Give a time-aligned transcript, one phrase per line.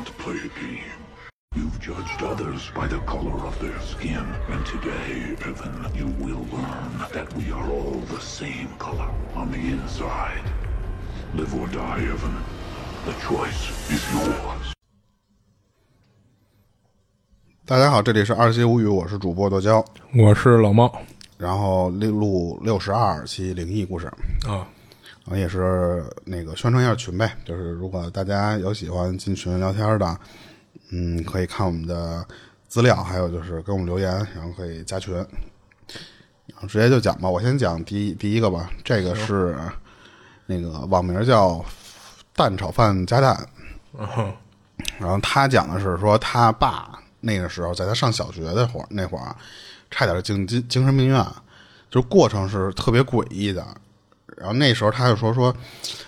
[0.00, 1.00] want to play a game.
[1.54, 6.92] You've judged others by the color of their skin, and today, Evan, you will learn
[7.12, 10.44] that we are all the same color on the inside.
[11.34, 12.36] Live or die, Evan.
[13.04, 14.72] The choice is yours.
[17.66, 20.90] 大家好，这里是二七无语，我是主播多娇，我是老猫
[21.36, 24.06] 然后录六十二期灵异故事，
[24.48, 24.66] 啊，
[25.24, 30.18] 然后也是那个宣传一下群呗，就是如果大家有喜欢进群聊天的，
[30.90, 32.26] 嗯，可以看我们的
[32.68, 35.14] 资料，还有就是给我们留言，然后可以加群。
[35.14, 39.56] 然后直接就讲吧，我先讲第一第一个吧，这个是
[40.46, 41.64] 那个网名叫
[42.34, 43.48] 蛋炒饭加蛋，
[44.98, 49.36] 然后他讲的是说他爸那个时候在他上小学的会儿那会儿啊，
[49.90, 51.24] 差点进精精神病院，
[51.88, 53.64] 就是过程是特别诡异的。
[54.40, 55.54] 然后那时候他就说说，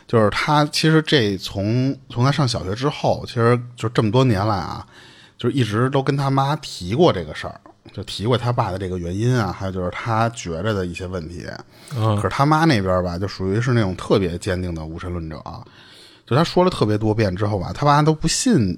[0.09, 4.87] 就是他其实这从从他上小学之后，其实就这么多年来啊，
[5.37, 7.61] 就是一直都跟他妈提过这个事儿，
[7.93, 11.47] 就提过他爸的这个原因啊，还有就是他觉着的一些问题。
[12.17, 15.62] 可是他妈那边吧，就属于是那种特别坚定的无神论者啊，
[16.27, 18.75] 就他说了特别多遍之后吧，他爸都不信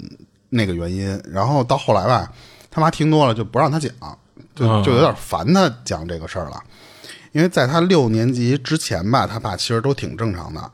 [0.50, 2.28] 那个原因，然后到后来吧，
[2.73, 3.93] 他妈听多了就不让他讲，
[4.56, 6.61] 就就有点烦他讲这个事儿了。
[7.35, 10.71] 因为在他六年级之前吧，他爸其实都挺正常的。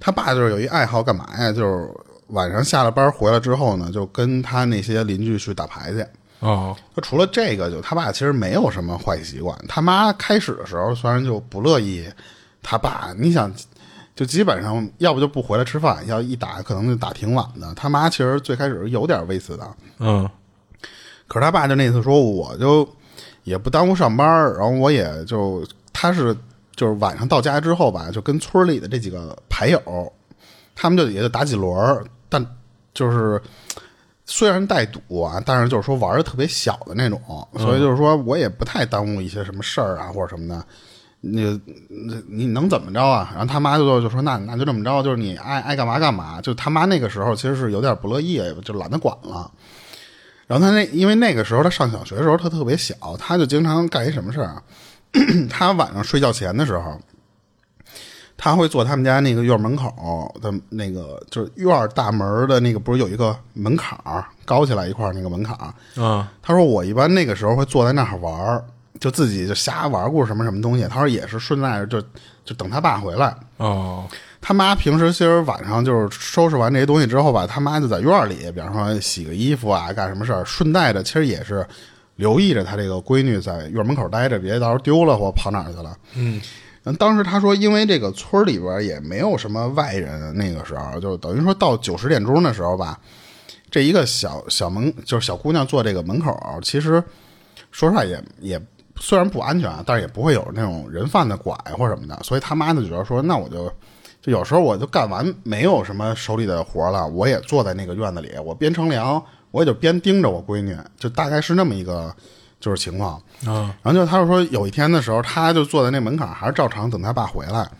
[0.00, 1.52] 他爸就是有一爱好，干嘛呀？
[1.52, 1.88] 就是
[2.26, 6.04] 晚上下了班回来之后呢，就跟他那些邻居去打牌去。
[6.40, 9.56] 哦，他除了这个，就他爸其实没有什么坏习惯。
[9.68, 12.04] 他妈开始的时候虽然就不乐意，
[12.60, 13.50] 他爸你想，
[14.16, 17.72] 就基本上要不就不回来吃饭，要一打可能就打挺晚的。
[17.74, 20.28] 他妈其实最开始有点微词的，嗯
[21.28, 22.86] 可是他爸就那次说，我就
[23.44, 26.36] 也不耽误上班儿，然后我也就他是
[26.76, 30.12] 就是晚上到家之后吧，就跟村里的这几个牌友，
[30.74, 32.44] 他们就也就打几轮儿，但
[32.92, 33.40] 就是
[34.26, 37.18] 虽然带赌啊，但是就是说玩的特别小的那种，
[37.56, 40.62] 所以就是说我也不太耽误一些什么事儿啊或者什么的。
[41.26, 43.30] 你你你能怎么着啊？
[43.32, 46.38] 然后他妈就就说那那就这么着，就是你爱爱干嘛干嘛。
[46.42, 49.50] 就他妈那个时候其实是有点不乐意，就懒得管了。
[50.46, 54.62] 然后他那因为那个时候他上小学的时候他特别小，他就经常干一什么事儿啊？
[55.48, 56.98] 他晚上睡觉前的时候，
[58.36, 68.64] 他会坐他们家那个院门口的那个就是院大门的那个不是有一个门槛儿高起来一块儿那个门槛儿啊他说我一般那个时候会坐在那儿玩儿，
[69.00, 70.84] 就自己就瞎玩过什么什么东西。
[70.88, 72.00] 他说也是顺带着就
[72.44, 73.34] 就等他爸回来。
[73.58, 74.04] 哦
[74.46, 81.66] 他妈平时其实晚上就是收拾完这些东西之后吧，他妈就在院里，比方说洗个衣服啊，干什么事儿，顺带着其实也是
[82.16, 85.96] 留意着她这个闺女在院门口待着，别到时候丢了或跑哪儿去了。
[86.16, 86.40] 嗯，
[86.98, 93.00] 当时他说，因为这个村里边也没有什么外人，那个时候就等于说到九十点钟的时候吧，
[93.70, 97.02] 这一个小小门就是小姑娘坐这个门口，其实
[97.70, 98.60] 说实话也也
[99.00, 103.72] 虽然不安全啊，但是也不会有那种人贩子拐或什么的，所以他妈就觉得说，那我就
[104.20, 109.20] 就有时候我就干完没有什么手里的活了，我也坐在那个院子里，我边乘凉，
[109.54, 112.12] 我也就边盯着我闺女，就大概是那么一个
[112.58, 113.14] 就是情况。
[113.46, 117.70] 啊然后就他就说有一天的时候，他就坐在那门槛，还是照常等他爸回来。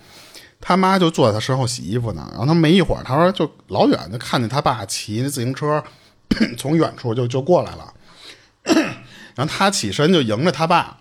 [0.61, 2.29] 他妈就坐在他身后洗衣服呢。
[2.31, 5.83] 然后他没一会儿，他说就老远就看见他爸骑那自行车
[6.57, 7.93] 从远处就就过来了。
[9.35, 10.97] 然后他起身就迎着他爸，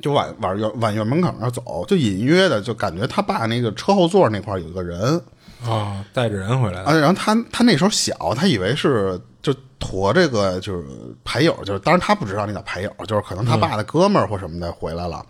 [0.00, 5.20] 就往往院往院门口那走，就隐约的就感觉他爸那个车后座那块儿有个人。
[5.66, 10.84] 啊，带着人回来啊，然后他他那时候小，他以为是就驮这个就是
[11.24, 15.24] 牌友，就是当然他不知道那叫牌友，就是可能他爸的哥们儿或什么的回来了。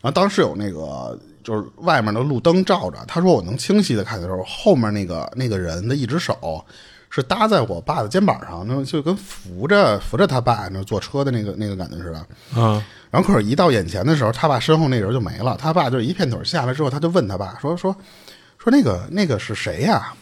[0.00, 6.64] 然后当时有那个就是外面的路灯照着，他说我能清晰的看见的时候，后面那个 那个人的一只手
[7.08, 12.26] 是搭在我爸的肩膀上，那就跟扶着扶着他爸那坐车的那个那个感觉似的。
[12.56, 15.56] 嗯然后可是，一到眼前的时候，他爸身后那人就没了。
[15.58, 17.94] 他爸就一片腿下来之后，他就问他爸说说
[18.58, 20.12] 说那个那个是谁呀、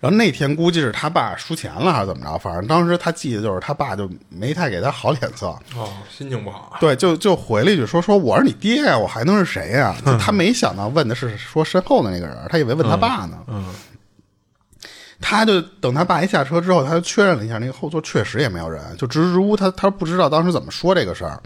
[0.00, 9.94] 然后那天估计是他爸输钱了还是怎么着，反正当时他记得就是他爸就没太给他好脸色，哦，心情不好对，就就回了一句说说我是你爹呀，我还能是谁呀？
[10.04, 13.38] 就他没想到问的是说身后的那个人，他以为问他爸呢。
[13.46, 13.66] 嗯
[15.22, 21.38] 他就等他爸一下车之后，他就确认了一下那个后座确实也没有人，就支支吾吾，他他不知道当时怎么说这个事儿。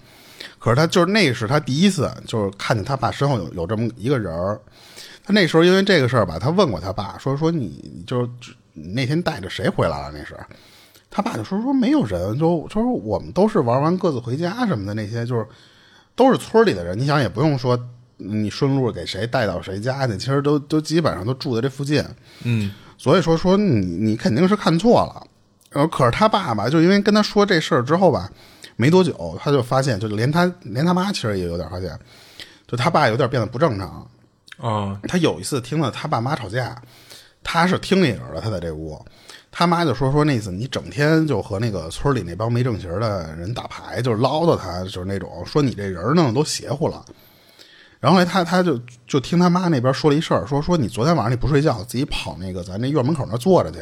[0.61, 4.61] 可是他就是那是他第一次就是看见他爸身后有有这么一个人儿。
[5.25, 10.11] 他那时候因为这个事儿吧，他问过他爸说说你你就是那天带着谁回来了？
[10.13, 10.37] 那是
[11.11, 15.47] 他爸就说说没有人，就说说我们都是玩完各自回家什么的那些，就是
[16.15, 16.99] 都是村里的人。
[16.99, 17.79] 你想也不用说
[18.17, 22.05] 你顺路给谁带到谁家去，其实都都基本上都住在这附近。
[22.43, 25.27] 嗯所以说说你你肯定是看错了。
[25.71, 28.31] 然后可是他爸爸就因为跟他说这事儿之后吧，
[28.77, 31.91] 没多久他就发现，就连他连他妈其实也有点发现，
[32.69, 34.07] 就他爸有点变得不正常。
[34.65, 36.75] 啊，他有一次听了他爸妈吵架，
[37.43, 38.99] 他是听见人了，他在这屋，
[39.53, 47.05] 他妈就说说那次你整天就和那个村里那帮没正形的人打牌，就是唠叨他，就是那种说你这人弄得都邪乎了。
[48.01, 53.81] 然后他他就就听他妈那边说了一事儿，说说你昨天晚上你不睡觉，自己跑那个咱那院门口那坐着去。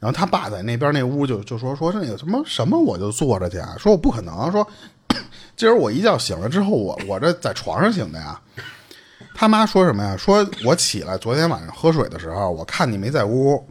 [0.00, 4.66] 然后他爸在那边那屋就就说说那个什么什么我就坐着去，说我不可能说，
[5.56, 8.40] 今儿我一觉醒了之后，我我这在床上醒的呀。
[9.36, 10.16] 他妈说什么呀？
[10.16, 13.62] 说我起来昨天晚上喝水的时候，我看你没在屋，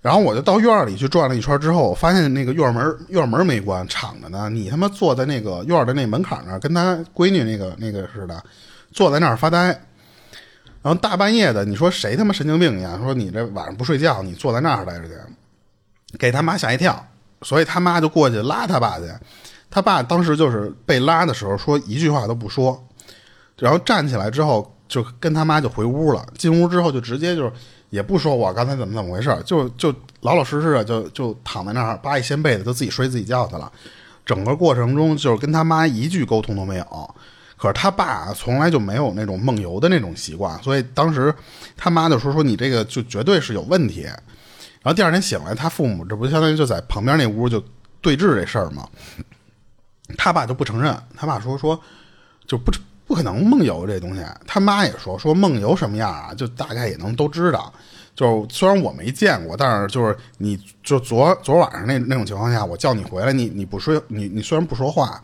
[0.00, 4.50] 然后我就到院里去转了一圈之后，我发现那个院门院门没关，敞着呢。
[4.50, 8.42] 你他妈坐在那个院的那门槛那儿，跟他闺女那个那个似的，
[8.90, 9.66] 坐在那儿发呆。
[10.82, 13.00] 然后大半夜的，你说谁他妈神经病一样？
[13.00, 15.14] 说你这晚上不睡觉，你坐在那儿待着去，
[16.18, 17.06] 给他妈吓一跳。
[17.42, 19.04] 所以他妈就过去拉他爸去。
[19.70, 22.82] 他爸当时就是被拉的时候，说一句话都不说，
[23.56, 24.76] 然后站起来之后。
[24.90, 27.50] 就跟他妈就回屋了，进屋之后就直接就
[27.90, 33.70] 也不说我刚才怎么怎么回事，就就老老实实的就就躺在那儿扒一掀被子就自己睡自己觉去了。
[34.26, 37.14] 整个过程中就是跟他妈一句沟通都没有。
[37.56, 41.32] 可是他爸从来就没有那种梦游的那种习惯，所以当时
[41.76, 44.02] 他妈就说说你这个就绝对是有问题。
[44.02, 47.62] 然后第二天醒来，他父母这不相当于就在旁边那屋就
[48.00, 48.88] 对峙这事儿吗？
[50.18, 51.80] 他爸就不承认，他爸说说
[52.44, 52.72] 就不。
[53.10, 57.72] 不可能梦游这东西，他妈也说说梦游什么样啊，就大概也能都知道。
[58.14, 65.20] 就虽然我没见过，但是就是你就昨昨晚上那那种情况下，我叫你回来，你你不睡，你你虽然不说话，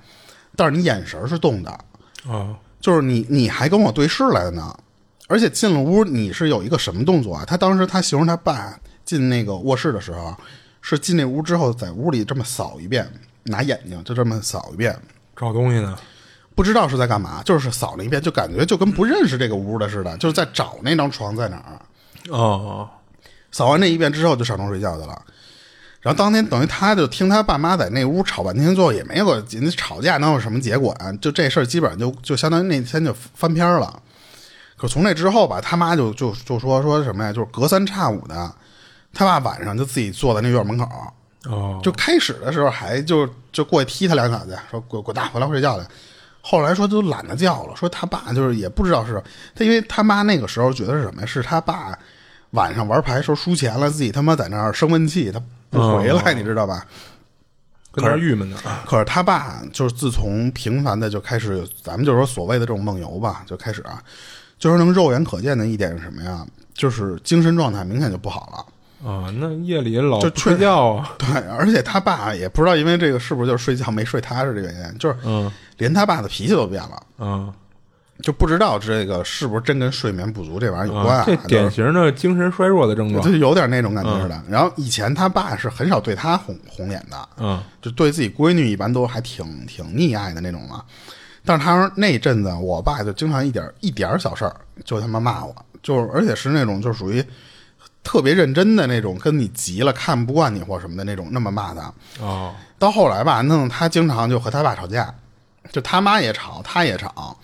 [0.56, 1.70] 但是你眼神是动的
[2.28, 4.76] 啊，就是你你还跟我对视来的呢。
[5.28, 7.44] 而且进了屋，你是有一个什么动作啊？
[7.46, 10.34] 他当时他形容他爸进那个卧室的时候，
[10.82, 13.08] 是进那屋之后，在屋里这么扫一遍，
[13.44, 14.98] 拿眼睛就这么扫一遍，
[15.36, 15.96] 找东西呢。
[16.56, 21.78] 不知道是在干嘛，就是扫了一遍，就感觉就跟不认识这个屋的似的，就是在找那张床在哪儿。
[22.30, 22.88] 哦，
[23.52, 25.22] 扫完这一遍之后就上床睡觉去了。
[26.00, 31.12] 然后当天等于他就听他爸妈在那屋吵半天，最后也没有人吵架，能有什么结果啊？
[31.20, 34.02] 就这事儿基本上就就相当于那天就翻篇了。
[34.76, 37.32] 可从那之后吧，他妈就就就说说什么呀？
[37.32, 38.54] 就是隔三差五的，
[39.12, 40.88] 他爸晚上就自己坐在那院门口。
[41.46, 45.86] 哦，就开始的时候还就就过去踢他两脚去，说滚滚蛋，回来睡觉去。
[46.48, 49.20] 后来说都懒得叫了，说他爸就是也不知道是
[49.52, 51.26] 他，因为他妈那个时候觉得是什么呀？
[51.26, 51.98] 是他爸
[52.50, 56.86] 晚上玩牌时候输钱了，自己他妈在那儿生闷气，他不回来，你知道吧？
[57.90, 58.56] 跟那郁闷呢。
[58.86, 64.00] 可是他爸就是自从频繁的就开始，咱们就说所谓的这种梦游吧，就开始啊，
[64.56, 66.46] 就是能肉眼可见的一点是什么呀？
[66.74, 68.64] 就是精神状态明显就不好了。
[69.04, 71.14] 啊，那夜里老就睡觉啊？
[71.18, 75.50] 对，而且他爸也不知道因为这个是不是就是睡觉没睡踏实这个原因，就是嗯。
[75.78, 77.52] 连他爸的脾气都变了，嗯，
[78.22, 81.22] 就不知道这个是不是真跟睡眠不足这玩意儿有关。
[81.26, 84.42] 这典型的精神衰弱的症状，就有点那种感觉似的。
[84.48, 90.82] 然后以前他爸是很少对他红红脸的，嗯，就对自己闺女一般都还挺挺溺爱的那种嘛。
[91.44, 97.22] 但是他说那阵子，我爸就经常一点一点小事儿就他妈骂我，就是而且是那种就属于
[98.06, 101.92] 特别认真的那种，跟你急了看不惯你或什么的那种那么骂他。
[102.20, 105.12] 哦，到后来吧，弄他经常就和他爸吵架。
[105.72, 107.36] 就他妈也吵，他也吵，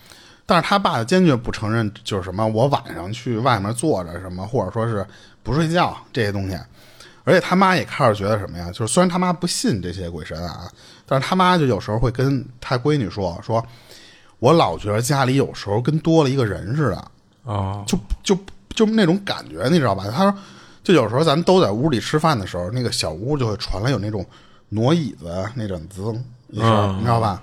[0.45, 5.05] 但是他爸坚决不承认，就是什么我晚上去外面坐着什么，或者说是
[5.43, 6.57] 不睡觉这些东西。
[7.25, 8.71] 而且他妈也开始觉得什么呀？
[8.71, 10.71] 就是虽然他妈不信这些鬼神啊，
[11.05, 13.61] 但是他妈就有时候会跟他闺女说：“说
[14.39, 18.37] 我老觉得家里有时候跟多了一个人似的啊，就就
[18.69, 20.33] 就那种感觉，你知道吧？”他说
[20.83, 24.25] ：“就有时候咱们都在屋里吃饭的时候，那个小屋就会传来有那种
[24.69, 26.01] 挪椅子那种滋
[26.49, 27.41] 一声，你知道吧？”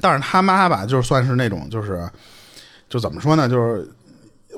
[0.00, 2.08] 但是他妈吧，就算是那种，就是，
[2.88, 3.48] 就怎么说呢？
[3.48, 3.90] 就是，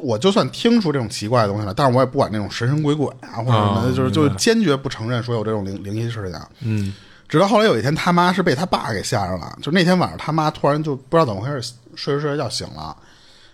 [0.02, 6.38] 我就算听出这种奇怪的东西了，但是我也不管那种神神鬼鬼啊或者什么的，就是就坚决不承认说有这种灵灵异事情。
[6.60, 6.92] 嗯，
[7.28, 9.56] 直到后来有一天，他妈是被他爸给吓着了。
[9.62, 12.94] 就那天晚上，他妈突然就不知道怎么回事，睡着睡着觉醒了，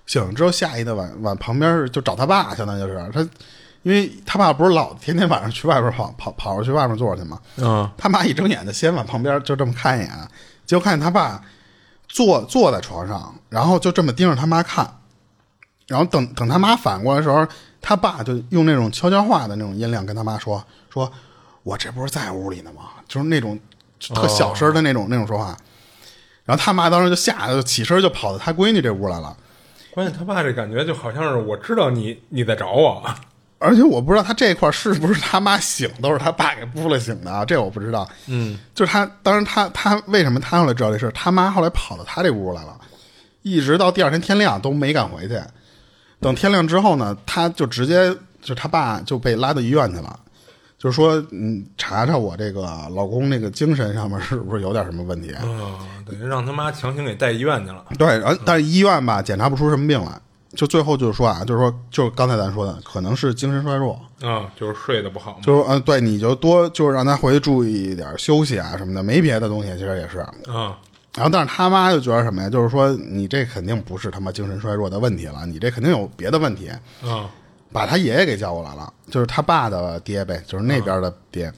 [0.06, 3.24] 醒了之后下意的往往旁边就找他爸，相当于就是他，
[3.82, 7.38] 因为他爸不是老天天晚上去外边跑跑跑着去外面坐去嘛。
[7.56, 10.10] 嗯，他妈一睁眼就先往旁边就这么看一眼，
[10.66, 11.42] 结果看见他爸。
[12.10, 14.90] 坐坐在床上，然后就这么盯着他妈看，
[15.88, 17.46] 然后等等他妈反过来的时候，
[17.82, 21.12] 他爸就用那种悄悄话的那种音量跟他妈说：“说
[21.64, 22.84] 我这不是在屋里呢吗？
[23.06, 23.60] 就是那种
[24.00, 25.54] 特小声的那种那种说话。”
[26.46, 29.36] 然后他妈当时就吓得起身就跑到他闺女这屋来了。
[29.90, 33.04] 关键他爸这感觉就好像是我知道你你在找我，
[33.58, 38.08] 而且我不知道他这块儿是不是他妈醒，都是他爸给扑了醒的啊，这我不知道。
[38.26, 41.10] 嗯，就是他，当然他他为什么他后来知道这事儿？
[41.10, 42.78] 他妈后来跑到他这屋来了，
[43.42, 45.40] 一直到第二天天亮都没敢回去。
[46.20, 50.18] 等天亮之后呢，他就直接就他爸就被拉到医院去了，
[50.78, 52.62] 就是说嗯，查查我这个
[52.94, 55.32] 老公那个精神上面是不是有点什么问题？
[55.32, 55.42] 啊，
[56.06, 57.84] 等于让他妈强行给带医院去了。
[57.98, 60.12] 对，但是医院吧检查不出什么病来，
[60.56, 64.00] 就最后就是说啊，就是说就是刚才咱说的，可能是精神衰弱。
[64.22, 65.38] 啊，就是睡得不好嘛。
[65.42, 70.18] 就是嗯、呃对，你就多就是让他回去注意一点休息啊什么的，没别的东西，其实也是。
[70.50, 70.76] 啊，
[71.14, 72.48] 然后，但是他妈就觉得什么呀？
[72.50, 76.68] 就是说你这肯定不是他妈精神衰弱的问题了，你这肯定有别的问题。
[77.02, 77.30] 啊，
[77.70, 81.52] 把他爷爷给叫过来了，就是他爸的爹呗，就是那边的爹。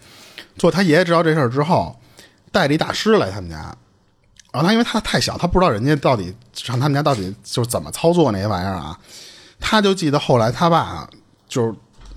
[0.59, 1.97] 做他爷爷知道这事儿之后，
[2.51, 3.75] 带着一大师来他们家。
[4.53, 8.99] 然后他因为他太小，他不知道人家到底上他们家到底就是怎么操作那些玩意儿啊。
[9.59, 11.09] 他就记得后来他爸
[11.49, 11.75] 就是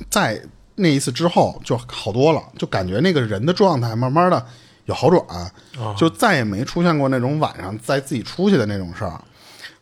[0.10, 0.42] 在
[0.76, 4.46] 那一次之后就好多了，就感觉那个人的状态慢慢的
[4.86, 5.52] 有好转，
[5.96, 9.22] 就再也没出现过那种晚上再自己出去的那种事儿。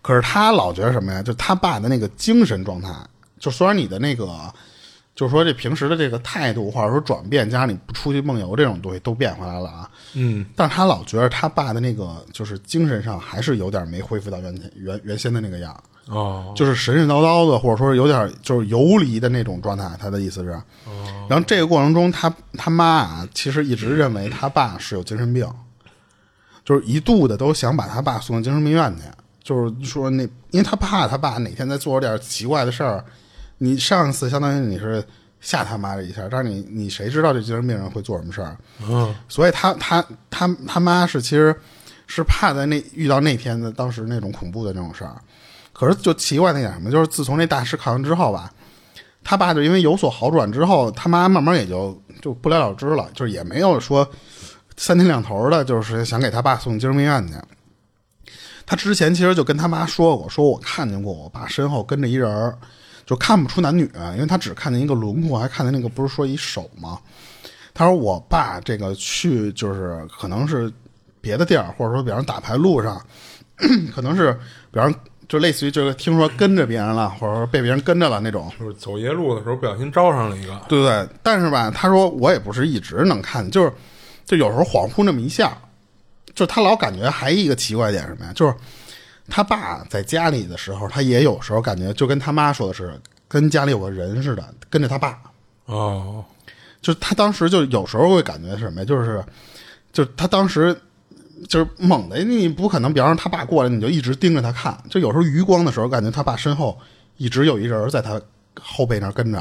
[0.02, 1.22] 可是他老觉得什么呀？
[1.22, 2.92] 就他爸的那个精神状态，
[3.40, 4.28] 就虽然你的那个，
[5.16, 9.90] 就是说这平时的这个态度或者说转变，加上你不出去梦游这种东西都变回来了啊。
[10.14, 19.90] 嗯，但是他老觉得他爸的那个就是精神上还是有点没恢复到原原原先的那个样，哦，就是神神叨叨的，或者说有点就是游离的那种状态。
[20.00, 20.50] 他的意思是，
[21.30, 25.48] 然后这个过程中，他他妈啊，其实一直认为他爸是有精神病，
[26.66, 29.04] 就是一度的都想把他爸送到精神病院去，
[29.44, 33.04] 就是说那，因为他怕他爸哪天再做点奇怪的事儿，
[33.64, 35.04] 你上次相当于你是
[35.40, 38.58] 吓他妈了一下，但是你你谁知道这精神病人会做什么事儿？
[38.82, 41.56] 嗯，所以他他他他妈是其实
[42.08, 45.16] 是怕在那遇到那天的当时那种恐怖的那种事儿。
[45.74, 48.52] 可是就奇怪那点什么，就是自从那大师看完之后吧，
[49.24, 54.08] 他爸就因为有所好转之后，他妈慢慢也就就不了了之了，就是也没有说
[54.76, 57.34] 三天两头的，就是想给他爸送精神病院去。
[58.66, 62.58] 他之前其实就跟他妈说过，说我看见过我爸身后跟着一人儿，
[63.12, 63.82] 就看不出男女，
[64.14, 66.98] 因为他只看见一个轮廓，还看见那个不是说一手吗？
[67.74, 70.72] 他说我爸这个去就是可能是
[71.20, 73.06] 别的地儿，或者说比方打牌路上，
[73.94, 74.32] 可能是
[74.72, 74.96] 比方
[75.28, 80.58] 就类似于就是听说跟着别人了，或者说被别人跟着了那种，就是走夜路的时候不小心招上了一个。
[80.70, 81.06] 对不对？
[81.22, 83.74] 但是吧，他说我也不是一直能看，就是
[84.24, 85.58] 就有时候恍惚那么一下，
[86.34, 88.32] 就他老感觉还一个奇怪点什么呀？
[88.34, 88.56] 就是
[89.32, 92.94] 他爸在家里的时候，他也有时候感觉就跟他妈说的是，
[93.28, 95.18] 跟家里有个人似的跟着他爸。
[95.66, 96.24] 哦，
[96.82, 98.86] 就他当时就有时候会感觉什么呀？
[98.86, 99.24] 就是，
[99.94, 100.76] 就他当时
[101.48, 104.78] 就是猛的，你不可能，比方说他爸过来，你就一直盯着他看。
[104.90, 106.78] 就有时候余光的时候，感觉他爸身后
[107.18, 108.22] 一直有一人在他
[108.62, 109.38] 后背那儿跟着。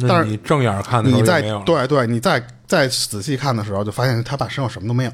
[0.00, 1.64] 但那是你正眼看你再就没有了。
[1.64, 5.12] 对对，你再再仔细看的时候，就发现他爸身上什么都没有。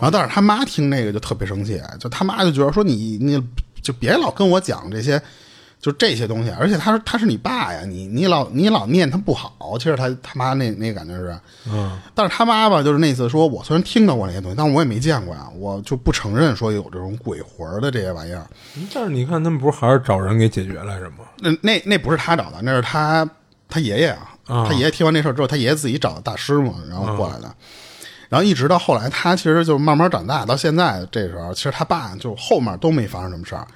[0.00, 3.42] 然后，但是他妈听那个就特别生气，就他妈就觉得说你你
[3.82, 5.20] 就别老跟我讲这些，
[5.80, 6.50] 就这些东西。
[6.50, 9.56] 而且他说他是你爸呀，你你老你老念他不好。
[9.78, 11.38] 其实他他妈那那感觉是，
[11.70, 18.46] 嗯，但是他妈吧，就是那次说我虽然听到过那些东西，但我也没见过呀，我就不承认说有这种鬼魂的这些玩意儿。
[18.92, 21.24] 但是你看他们不是还是找人给解决来着吗？
[21.38, 23.28] 那那那不是他找的，那是他
[23.68, 24.34] 他爷爷啊。
[24.50, 27.54] 啊他爷爷听完这事儿之后，他爷爷自己找的大师嘛，然后过来的。
[28.28, 33.66] 然后一直到后来，他其实就慢慢长大，到现在这时候，其实他爸就后面都没发生什么事儿，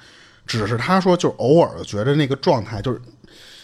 [0.45, 3.01] 只是他说就偶尔觉得那个状态就是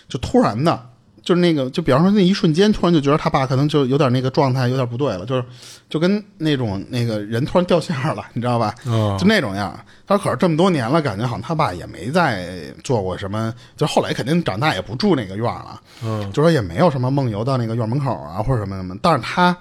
[0.10, 0.90] 就突然的，
[1.24, 5.44] 就是那个就比方说那一瞬间，突然就觉得他爸可能就有点那个状态有点不对了，就是
[5.90, 8.74] 就跟那种那个人突然掉线了，你知道吧？
[8.86, 9.80] 嗯就那种样。
[10.08, 19.56] 他说可是这么多年了，感觉好像他爸也没再做过什么，就后来肯定长大也不住那个院了，嗯，就说也没有什么梦游到那个院门口啊或者什么什么，但是他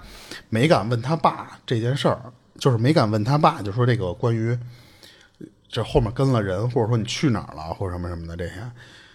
[0.49, 2.19] 没敢问他爸这件事儿，
[2.57, 4.57] 就是没敢问他爸，就说这个关于
[5.69, 8.55] 这后面跟了人，或者说你去哪儿了，或者什么什么的这些，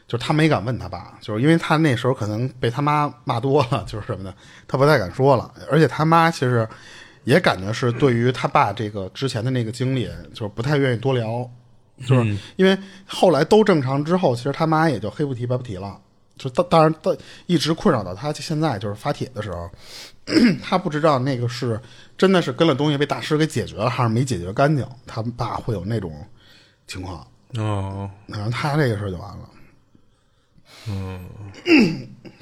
[0.07, 4.35] 就是他没敢问他爸，就是因为他那时候可能被他妈骂多了， 就是什么的，
[4.69, 5.53] 他不太敢说了。
[5.71, 6.69] 而且他妈其实
[7.25, 11.51] 也感觉是对于他爸这个之前的那个经历，就是不太愿意多聊，
[12.07, 16.01] 就是因为后来都正常之后，其实他妈也就黑不提白不提了。
[16.37, 19.71] 就当当然到一直困扰到他现在就是发帖的时候，
[20.63, 21.81] 他不知道那个是
[22.19, 24.87] 真的是跟了东西被大师给解决了，还是没解决干净。
[25.07, 26.13] 他爸会有那种
[26.87, 29.49] 情况，哦，然后他这个事儿就完了。
[30.89, 31.21] 嗯，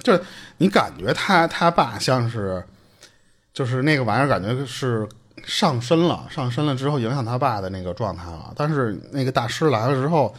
[0.02, 0.22] 就是
[0.58, 2.62] 你感觉他他爸像是，
[3.52, 5.08] 就是那个玩意儿，感觉是
[5.44, 8.52] 上身了，上身了之后影响他爸的那个状态了。
[8.56, 10.34] 但是那个大师来了之后，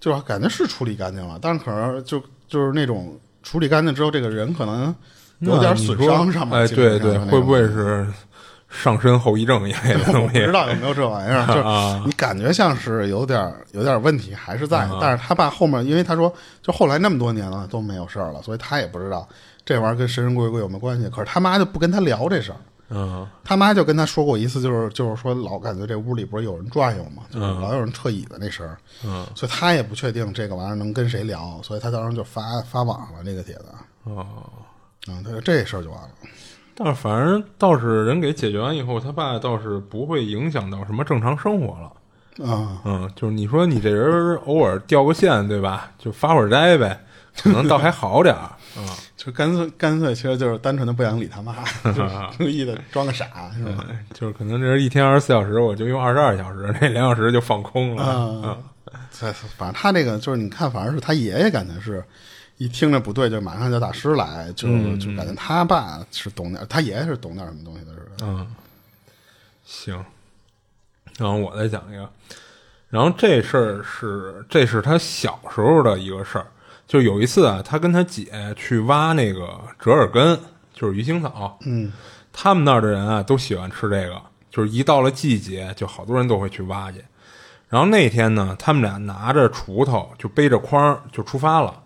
[0.00, 4.94] 就感觉是处理干净了，但是可能就就是那种处理干净之后，这个人可能
[5.40, 6.58] 有点损伤上面。
[6.58, 8.06] 哎，对对，会不会是
[8.82, 10.52] 上身后遗症一类的东西 不知？
[10.52, 19.26] 道有没有这玩意儿， 就是啊你感觉像是有点有点问题还是在，但是他爸后面，因为他说就后来那么多年了都没有事儿了，所以他也不知道
[19.64, 21.08] 这玩意儿跟神神鬼鬼有没有关系。
[21.08, 22.58] 可是他妈就不跟他聊这事儿，
[22.90, 27.22] 嗯他妈就跟他说过一次，就是就是说老感觉这屋里不是有人转悠嘛？
[27.30, 33.64] 就是嗯老有人撤椅子那声儿，嗯所以他也不确定这个玩意儿能跟谁聊，所以他当时就发发网上了这个帖子，
[34.04, 34.26] 哦。
[35.06, 36.08] 嗯，他说这事儿就完了。
[36.74, 41.92] 但是反正倒是人给解决完以后，他爸倒是不会影响到什么正常生活了。
[42.44, 45.92] 啊、嗯，就是你说你这人偶尔掉个线，对吧？
[45.98, 47.00] 就发会儿呆呗，
[47.40, 48.50] 可能倒还好点儿。
[48.76, 48.84] 嗯，
[49.16, 51.54] 就干脆干脆，其实就是单纯的不想理他妈，
[51.94, 52.04] 就
[52.36, 53.26] 故意的装个傻，
[53.56, 53.86] 是吧？
[54.12, 58.02] 就是可能这人一天二十四小时，我就用二十二小时，那两小时就放空了。
[58.02, 58.58] 啊，
[59.12, 62.04] 在反正他这个就是你看，反而是他爷爷感觉是
[62.56, 68.26] 一听着不对，就马上叫大师来，就嗯就感觉他爸是懂点，他爷爷是懂点什么东西的似的。
[68.26, 68.54] 嗯，
[69.64, 70.04] 行。
[71.18, 72.10] 然后我再讲一个，
[72.88, 76.46] 然后这事儿是这是他小时候的一个事儿，
[76.88, 80.36] 就有一次啊，他跟他姐去挖那个折耳根，
[80.72, 81.56] 就是鱼腥草。
[81.66, 81.92] 嗯，
[82.32, 84.20] 他们那儿的人啊都喜欢吃这个，
[84.50, 87.04] 就是一到了季节，就好多人都会去挖去。
[87.68, 91.82] 然后那天呢，他们俩拿着锄头就背着筐就出发了，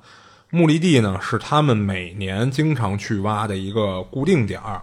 [0.51, 4.83] 目的地呢是他们每年经常去挖的一个固定点儿。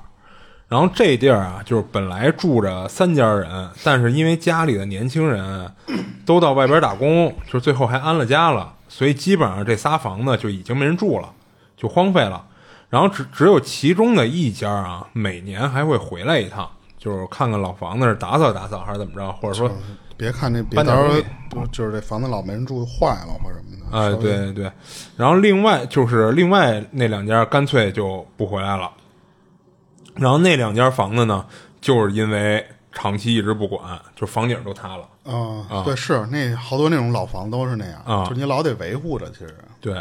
[0.68, 5.72] 然后这地儿啊，就是本来住着三家人，但是因为家里的年轻人
[6.26, 11.32] 都到外边打工，就最后还安了家了，所以基本上这仨房子就已经没人住了，
[11.78, 12.44] 就荒废了。
[12.90, 16.68] 然后只只有其中的一家啊，每年还会回来一趟，
[16.98, 19.70] 就是看看老房子是打扫打扫还是怎么着，或者说，
[20.18, 21.24] 别看这别到时
[21.56, 23.75] 候就是这房子老没人住坏了或者什么的。
[23.96, 24.72] 哎，对对对。
[25.18, 28.92] 然后另外就是另外那两家干脆就不回来了。
[30.16, 31.46] 然后那两家房子呢，
[31.82, 35.08] 就是因为长期一直不管，就房顶都塌了。
[35.24, 39.56] 啊，对，是那好多那种老房都是那样，啊就是你老得维护着，其实。
[39.82, 39.94] 对，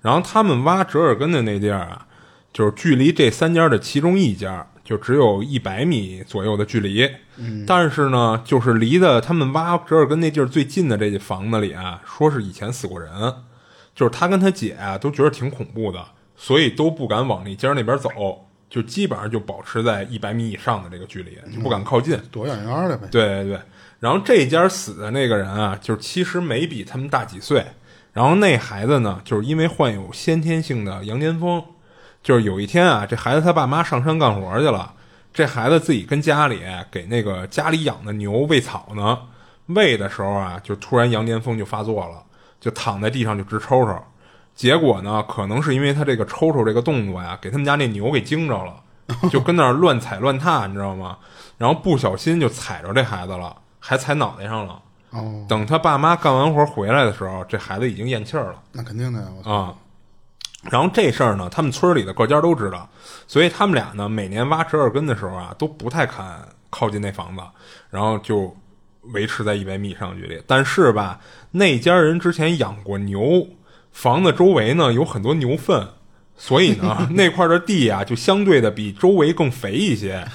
[0.00, 2.06] 然后他们挖折耳根的那地儿啊，
[2.52, 7.06] 就是距离这三家的其中一家就只有一百米左右的距离。
[7.36, 13.12] 嗯，但是呢，就是离的他们挖折耳根那地儿最近的这房子里啊，说是以前死过人，
[13.94, 16.02] 就是他跟他姐啊都觉得挺恐怖的，
[16.34, 18.08] 所以都不敢往那家那边走，
[18.70, 22.18] 就基本上就保持在一百米以上的这个距离，就不敢靠近。
[22.32, 23.06] 躲远远的呗。
[23.10, 23.60] 对对对，
[24.00, 27.62] 然后这家死的那个人啊，就是其实没比他们大几岁。
[28.14, 31.62] 然后那孩子呢，就是因为患有先天性的羊癫疯，
[32.22, 34.92] 就是有一天啊，这孩子他爸妈上山干活去了，
[35.32, 39.18] 这孩子自己跟家里给那个家里养的牛喂草呢，
[39.66, 42.22] 喂的时候啊，就突然羊癫疯就发作了，
[42.60, 43.96] 就躺在地上就直抽抽。
[44.54, 48.74] 结果呢，可能是因为他这个抽抽这个动作呀，给他们家那牛给惊着了，
[49.30, 51.16] 就跟那儿乱踩乱踏，你知道吗？
[51.56, 54.82] 然后不小心就踩着这孩子了，还踩脑袋上了。
[55.10, 59.78] 哦，等他爸妈干完活回来的时候，这孩子已经咽气儿了那肯定的呀，我操。
[60.64, 60.68] 啊。
[60.70, 62.88] 然后这事儿呢，他们村里的各家都知道，
[63.26, 67.42] 所以他们俩呢，每年挖折耳根的时候啊，都不太敢靠近那房子，
[67.90, 68.54] 然后就
[69.12, 70.42] 维持在一百米以上距离。
[70.46, 71.20] 但是吧，
[71.52, 73.46] 那家人之前养过牛，
[73.92, 75.88] 房子周围呢有很多牛粪，
[76.36, 80.26] 所以呢， 那块的地啊，就相对的比周围更肥一些。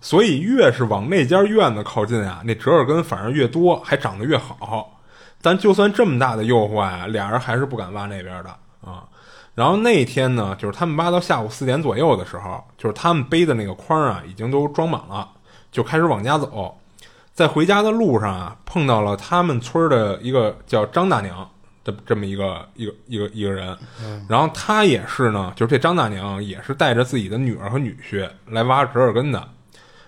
[0.00, 5.00] 所以越是往那家院子靠近啊，那折耳根反而越多，还长得越好。
[5.42, 8.56] 但就算这么大的诱惑啊，俩人还是不敢挖那边的啊。
[9.56, 15.28] 然后那天呢，就是他们挖到下午四点左右的时候，就是他们背的那个筐啊，已经都装满了，
[15.72, 16.78] 就开始往家走。
[17.32, 21.50] 在回家的路上啊，碰到了他们村的一个叫张大娘
[21.84, 23.76] 的这么一个一个一个一个人，
[24.28, 29.42] 然后他也是呢，就是这张大娘也是带着自己的女儿和女婿来挖折耳根的。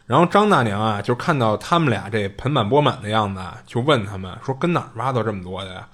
[0.06, 5.86] 然后张大娘啊，就看到他们俩这盆满钵满的样子啊，就问他们说：“跟哪儿挖到这么多的呀？”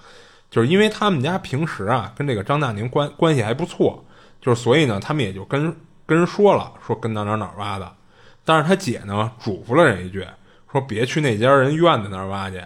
[0.55, 4.01] 就是因为他们家平时啊跟这个张大娘关关系还不错，
[4.39, 5.63] 就是所以呢，他们也就跟
[6.05, 7.91] 跟人说了，说跟哪哪哪儿挖的。
[8.45, 10.25] 但是他姐呢嘱咐了人一句，
[10.71, 12.63] 说别去那家人院子那儿挖去，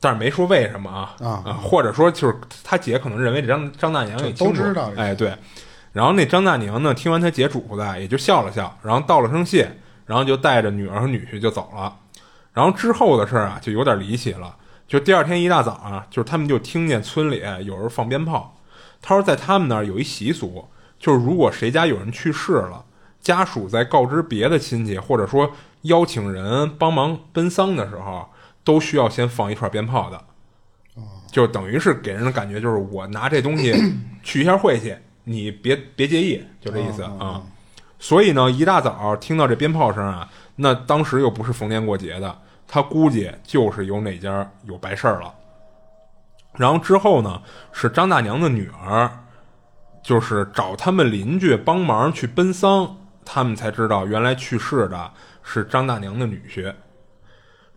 [0.00, 5.34] 但是没说为什么啊啊或者说就是他姐可能认为这张张大娘也都知道这哎对。
[5.94, 11.96] 然后那张大娘呢，听完他姐嘱咐的，也就笑了笑，然后道了声谢，然后就带着女儿和女婿就走了。
[12.52, 14.54] 然后之后的事儿啊，就有点离奇了。
[14.86, 18.56] 就第二天一大早啊，就是他们就听见村里有人放鞭炮。
[19.00, 20.68] 他说在他们那儿有一习俗，
[20.98, 22.84] 就是如果谁家有人去世了，
[23.20, 25.50] 家属在告知别的亲戚或者说
[25.82, 28.28] 邀请人帮忙奔丧的时候，
[28.62, 30.22] 都需要先放一串鞭炮的。
[31.30, 33.74] 就等于是给人的感觉就是我拿这东西
[34.22, 34.94] 去一下晦气
[35.24, 37.42] 你别别介意，就这意思啊。
[37.98, 42.38] 所以呢，一大早听到这鞭炮声啊，那当时又不是逢年过节的，
[42.74, 45.32] 他估计就是有哪家有白事儿了。
[46.54, 49.08] 然后之后呢，是张大娘的女儿，
[50.02, 55.08] 就是找他们邻居帮忙去奔丧，他们才知道原来去世的
[55.44, 56.74] 是张大娘的女婿。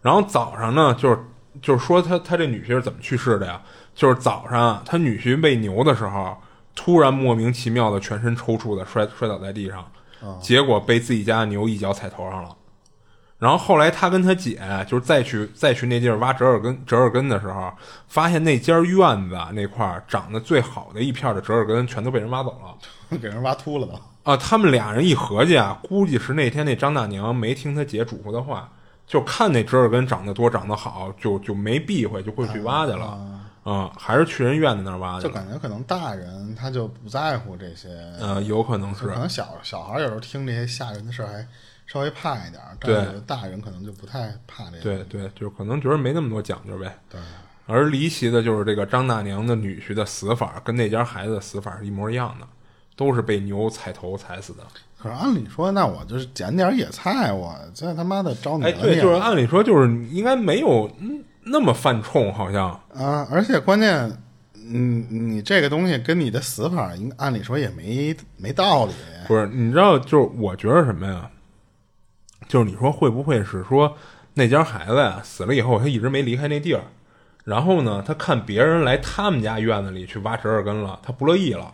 [0.02, 1.20] 然后早上呢，就是
[1.62, 3.62] 就是说他他这女婿是怎么去世的呀？
[3.94, 6.36] 就是早上他女婿喂牛的时候，
[6.74, 9.92] 突然莫名其妙的全身抽搐的摔摔倒在地上，
[10.42, 12.50] 结果被自己家的牛一脚踩头上了。
[13.40, 17.72] 然后后来他跟他姐就是再去再去那地儿挖折耳根折耳根的时候，
[18.08, 23.94] 发现那家院子那块儿长得最好的一片的折耳根全都被人挖走了， 给人挖秃了都。
[24.32, 24.36] 啊！
[24.36, 28.70] 他们俩人一合计啊，估计是那天那张大娘没听他姐嘱咐的话，
[29.06, 33.18] 就看那折耳根长得多长得好，就就没避讳，就会去挖去了。
[33.64, 35.28] 啊，还是去人院子那儿挖去。
[35.28, 37.88] 就感觉可能大人他就不在乎这些。
[38.20, 39.06] 呃，有可能是。
[39.06, 41.48] 可能小小孩有时候听这些吓人的事儿还。
[41.88, 44.84] 稍微怕一点，但是大人可能就不太怕这个。
[44.84, 46.96] 对对，就是可能觉得没那么多讲究呗。
[47.10, 47.20] 对。
[47.66, 52.48] 而离奇的就是这个张大娘的女婿的死法，跟那家孩子的死法是一模一样的，
[52.96, 54.60] 都是被牛踩头踩死的。
[54.98, 60.90] 可是按理说，那我就是捡点野菜，我这他妈的招你哎，对，就是按理说，就是应该没有
[61.44, 63.28] 那么犯冲，好像啊。
[63.30, 64.10] 而且关键，
[64.56, 68.94] 嗯，你这个东西跟你的死法，应按理说也没没道理。
[69.28, 71.30] 不是，你知道，就是我觉得什么呀？
[72.48, 73.96] 就是你说会不会是说
[74.36, 76.82] 那家孩子呀死了以后他一直没离开那地儿，
[77.44, 81.74] 然后呢他看别人来他们家院子里去挖折耳根了，他不乐意了，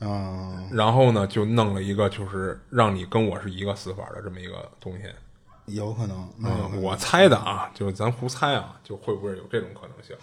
[0.00, 5.04] 啊，然后呢就弄了一个就是让你跟我是一个死法的这么一个东西，
[5.74, 10.14] 有可能，嗯，我猜的啊，就是咱胡猜啊，就会不会有这种可能性，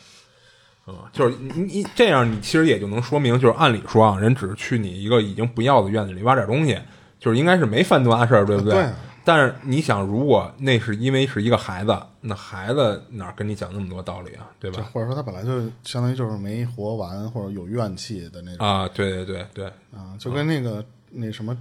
[0.88, 6.80] 嗯，就是你你这样你其实也就能说明，就是按理说啊，人只是去你一个已经不要的院子里挖点东西，
[7.18, 8.88] 就是应该是没犯多大事儿，对不对？
[9.32, 14.90] 但是你想，如果那是因为是一个孩子，那孩子哪跟你讲那么多道理啊，对吧？
[14.92, 18.90] 或者说他本来就相当于就是没活完，或者有怨气的那种啊？
[18.92, 19.66] 对对对对
[19.96, 21.56] 啊，就跟那个那什么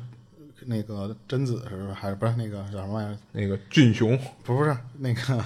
[0.64, 3.18] 那个贞子似的，还是不是那个叫什么玩意儿？
[3.32, 4.18] 那个俊雄？
[4.42, 5.44] 不是不是那个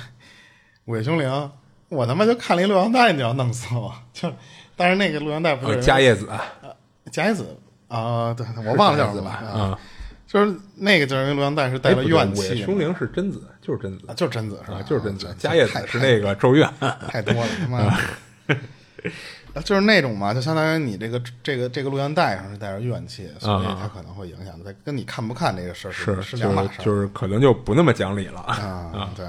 [0.85, 1.51] 午夜凶铃，
[1.89, 3.93] 我他妈就看了一录像带，你要弄死我！
[4.13, 4.33] 就
[4.77, 6.29] 但是那个录像带不是伽叶子，
[7.11, 7.45] 伽叶子
[7.89, 8.33] 啊？
[8.33, 9.79] 对，我忘了叫什么了 啊。
[10.33, 12.65] 就是那个，就是录像带是带了怨气。
[12.65, 14.81] 凶灵是贞子，就是贞子，就是贞子是吧？
[14.81, 15.37] 就是贞子。
[15.39, 16.67] 迦叶子是那个咒怨，
[17.09, 17.99] 太多了，他妈。
[19.63, 24.75] 就是那种嘛，就相当于你这个这个这个录像带上是带着怨气，所以它可能会影响的。
[24.83, 29.11] 跟你看不看这个事儿是是两码事，就是可能就不那么讲理了啊。
[29.15, 29.27] 对，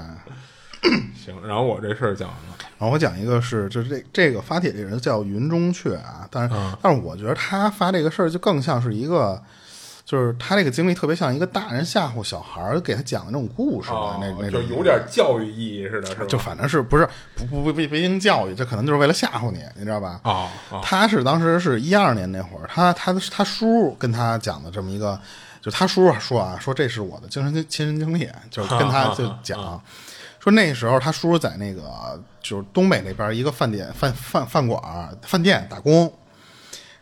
[1.14, 9.38] 行，然后我这事儿讲完了，然后我讲一个是，就是这这个发帖这人叫云中雀啊，但是但是我觉得他发这个事儿就更像是一个。
[10.04, 16.26] 就是他这个经历特别像一个大人吓唬小孩儿给他讲的那种故事的那那种，就有点教育意义似的，是吧？
[16.28, 20.20] 就反正是不是不不不不不应教育，这可能就是为了吓唬你，你知道吧？
[20.22, 20.50] 啊，
[20.82, 25.18] 他是当时是一二年那会儿，他他他叔跟他讲的这么一个，
[25.62, 29.82] 就他叔说啊，说这是我的精神亲身经历，就是跟他就讲，
[30.38, 34.82] 说那时候他叔在那个就是东北那边一个饭店饭饭饭馆
[35.22, 36.12] 饭店打工，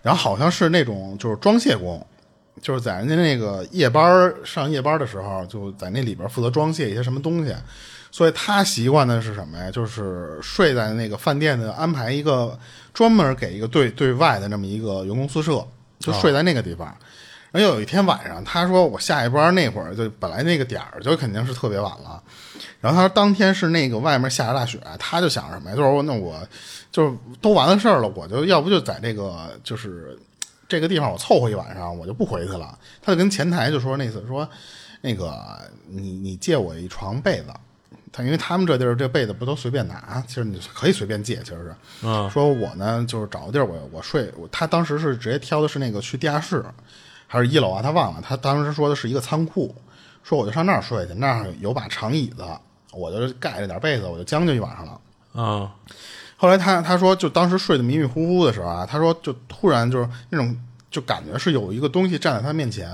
[0.02, 2.06] 然后好像是那种就是装卸工。
[2.60, 7.54] 就是在人家那个夜班上夜班的时候，就在那里边负责装卸一些什么东西，
[8.10, 9.70] 所以他习惯的是什么呀？
[9.70, 12.56] 就是睡在那个饭店的安排一个
[12.92, 15.66] 专门给一个对对外的那么一个员工宿舍，
[15.98, 16.94] 就睡在那个地方。
[17.50, 22.22] 然后有一天晚上，他说我下一班那会儿就本来那个点儿就肯定是特别晚了，
[22.80, 25.76] 然后他说当天是那个外面下着大雪，他就想什么呀？
[25.76, 26.36] 就是说那我
[26.90, 30.18] 就是都完了事儿了，我就要不就在这个就是。
[30.72, 32.78] 这个地方我凑合一晚上，我就不回去了。
[33.02, 34.48] 他就跟前台就说那次说，
[35.02, 35.38] 那个
[35.86, 37.48] 你你借我一床被子，
[38.10, 41.74] 他因为他们这地儿这被子不都随便拿，其实你可以随便借，其实是。
[42.02, 42.30] 嗯。
[42.30, 46.64] 说我呢就是找个地儿我我睡，他当时是直接挑的是那个去地下室，
[47.26, 47.82] 还是一楼啊？
[47.82, 48.22] 他忘了。
[48.26, 49.74] 他当时说的是一个仓库，
[50.22, 52.42] 说我就上那儿睡去，那儿有把长椅子，
[52.92, 55.00] 我就盖着点被子，我就将就一晚上了。
[55.42, 55.70] 啊。
[56.42, 60.56] 后来他他说就当时睡得迷迷糊糊的时候啊，他说就突然就是那种
[60.90, 62.90] 就感觉是有一个东西站在他面前，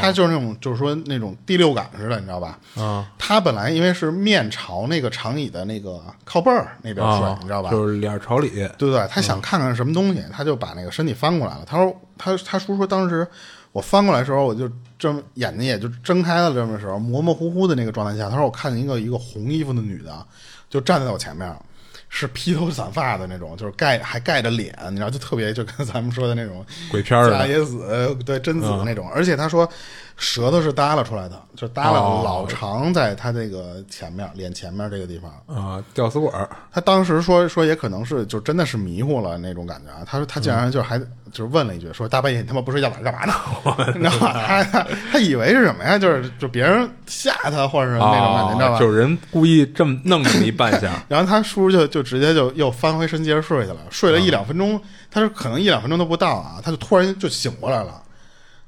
[0.00, 2.56] 他就是那种就是说那种第六感似的，你知道吧？
[2.76, 7.70] 啊，他本来因为是面朝那个长椅的那个靠背儿那边睡，你知道吧？
[7.72, 8.48] 就是脸朝里，
[8.78, 9.04] 对不对？
[9.10, 11.64] 他想看看什么东西，他就把那个身体翻过来了。
[11.66, 13.26] 他说他他叔说当时
[13.72, 14.70] 我翻过来的时候，我就
[15.00, 20.24] 睁眼睛也就睁开了这么时候，模模糊糊的那个状态下，他说我看见一个一个红衣服的女的
[20.70, 21.52] 就站在我前面。
[22.14, 29.66] 是披头散发的那种，就是盖还盖着脸，你知道，就特别就跟咱们说的那种鬼片儿的伽野子对贞子的那种，而且他说
[30.16, 35.30] 舌头是耷拉出来的，就耷拉哦老长在他这个前面脸前面这个地方。
[35.46, 40.04] 啊，吊死鬼儿，他当时说说也可能是就真的是迷糊了那种感觉啊。
[40.06, 43.34] 他说他竟然就还就是问了一句说大半夜你他妈不睡觉晚上干嘛呢？
[43.96, 44.32] 你知道吗？
[44.46, 45.98] 他他他以为是什么呀？
[45.98, 48.76] 就是就别人吓他或者是那种感觉，你知道吧？
[48.76, 58.00] 啊就是人故意这么弄这么一半下，然后他叔就就直接就又翻回身接着睡去了，睡了一两分钟，他说可能一两分钟都不到啊，他就突然就醒过来了。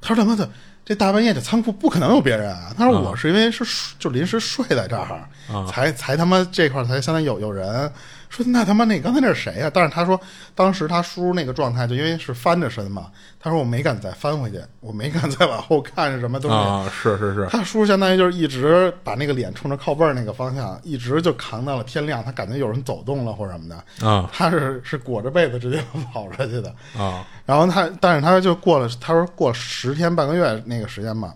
[0.00, 0.46] 他说他妈的
[0.84, 2.72] 这大半夜的仓库不可能有别人啊！
[2.76, 7.90] 他说我是因为是睡就临时睡在这儿，才才他妈这块儿才相当于有有人。
[8.28, 10.20] 说那他妈那刚才那是谁呀、但是他说
[10.54, 13.06] 当时他叔那个状态就因为是翻着身嘛，
[13.38, 16.56] 他说我没敢再翻回去，我没敢再往后看什么东西。
[16.56, 22.24] 啊，是是是，他叔相当于就是一直把那个脸冲着靠背儿那个方向，一直就扛到了天亮。
[22.24, 25.82] 他感觉有人走动了或者什么的，啊他是是裹着被子直接
[26.12, 26.74] 跑出去的。
[26.98, 31.34] 啊然后他，但是他就过了，他说过十天半个月那个时间嘛，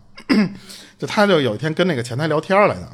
[0.98, 2.88] 就他就有一天跟那个前台聊天来的，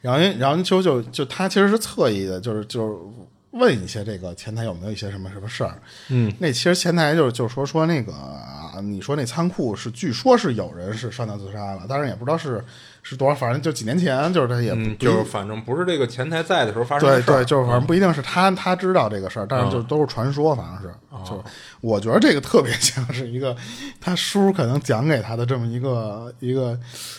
[0.00, 2.94] 然后然后就就就他其实是侧翼的，就是就是
[3.52, 12.64] 问一些这个前台有没有一些什么什么事儿，嗯，那其实前台就是就是说说那个啊你说那仓库是据说是有人是上吊自杀了，当然也不知道是
[13.02, 17.34] 是多少，反正就几年前，就是他也不、嗯，就是反正不是这个前台在的时候发生对的事儿。
[17.36, 21.42] 对，就是反正不一定是他他知道这个事儿，但是就都是传说，反正是，就是
[21.82, 23.54] 我觉得这个特别像是一个
[24.00, 26.78] 他叔可能讲给他的这么一个一个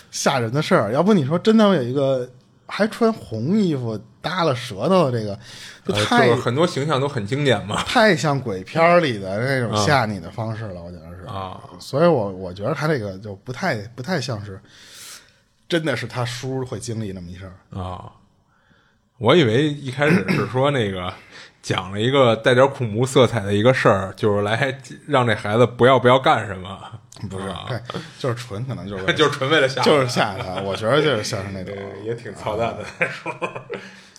[0.09, 2.27] 吓人的事儿，要不你说真的有一个
[2.65, 5.37] 还穿红衣服耷拉舌头的这个，
[5.85, 7.83] 就呃太、就是很多形象都很经典嘛。
[7.83, 14.59] 太像鬼片里的那种吓你的方式了，我觉得是啊，所以我我觉得他这个就不太不太像是
[15.67, 17.77] 真的是他叔会经历那么一事儿。
[17.79, 18.11] 啊，
[19.17, 21.13] 我以为一开始是说那个
[21.61, 26.79] 讲了一个带点恐怖色彩的一个事儿，就是来让这孩子不要不要干什么，
[27.29, 27.79] 不是，对，
[28.19, 32.83] 就是纯可能就是 就是纯为了吓，就是吓他，我觉得就是像是那种， 也挺操蛋的。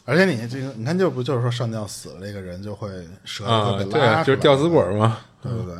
[0.05, 2.91] 而且你这个，你看，就不就是说上吊死了，这个人就会
[3.25, 5.19] 舌头啊会，被对拉，就是吊死鬼，嘛。
[5.43, 5.77] 对不对。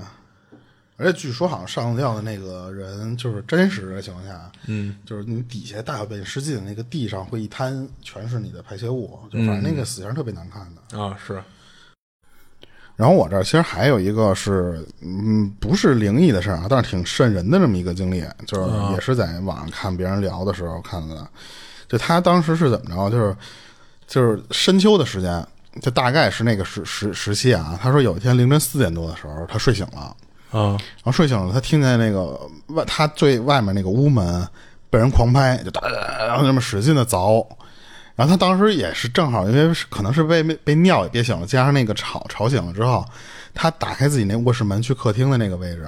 [0.97, 10.99] 而且据说好像上吊的那个人，就是真实的情况下，嗯，就是你底下大小便失禁，那个地上会一滩全是你的排泄物，就反正那个死相特别难看的。
[10.99, 11.43] 啊，是
[12.97, 21.29] 然后我这儿其实还有一个是，嗯，不是灵异的事儿啊，但是挺瘆人的这么一个经历，就是也是在网上看别人聊的时候看的。
[21.89, 23.11] 就他当时是怎么着？
[23.11, 23.37] 就是
[24.07, 25.47] 就是深秋的时间，
[25.81, 27.79] 就大概是那个时时时期啊。
[27.83, 30.17] 他说有一天凌晨四点多的时候，他睡醒了，
[30.51, 34.47] 啊然后睡醒了，他听见那个外他最外面那个屋门
[34.91, 37.47] 被人狂拍，就哒哒哒，然后那么使劲的凿。
[38.17, 43.05] 然后他当时也是正好，因为可能是被被尿也憋醒了，加上那个吵吵醒了之后，
[43.53, 45.85] 他打开自己那卧室门去客厅的那个位置，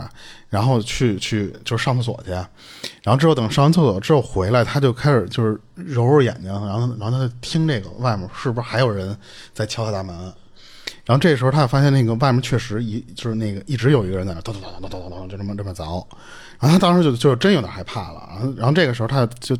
[0.48, 9.16] 然后去去就是上厕所去，然后之后等上完厕所之后回来，他就开始就是揉揉眼睛，然后然后他就听这个外面是不是还有人
[9.54, 10.32] 在敲他大门，
[11.06, 16.04] 然后这时候他发现那个外面确实一就是那个一直有一个人在那咚咚咚咚咚咚咚就这么这么凿，
[16.58, 19.56] 然后他当时就就真有点害怕了，然后然后这个时候他就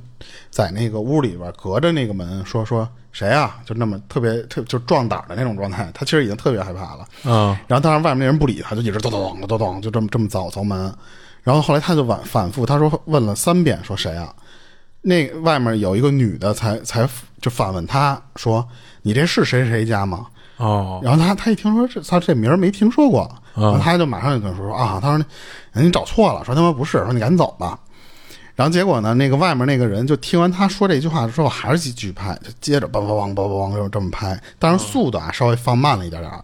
[0.50, 7.06] 在那个屋里边隔着那个门说说谁啊，就那么特别特就壮胆的那种状态，他其实已经特别害怕了。
[7.24, 7.56] 嗯。
[7.68, 10.92] 然后当然外面那人不理他，就一直咚咚咚咚咚就这么这么凿凿门，
[11.44, 14.34] 然后后来他就反反复他说问了三遍说谁啊，
[15.00, 17.08] 那外面有一个女的才才
[17.40, 18.66] 就反问他说
[19.02, 20.26] 你这是谁谁谁家吗？
[20.56, 21.00] 哦。
[21.02, 25.24] 然后他他一听说这他这名儿没听说过，然后他就马上就跟他说啊，他说
[25.72, 27.78] 哎你找错了，说他妈不是，说你赶紧走吧。
[28.54, 36.42] 然后结果呢，那个外面那个人就听完他说这句话之后，还是继续拍，就接着梆梆梆梆梆梆就这么拍，但是速度啊稍微放慢了一点点儿。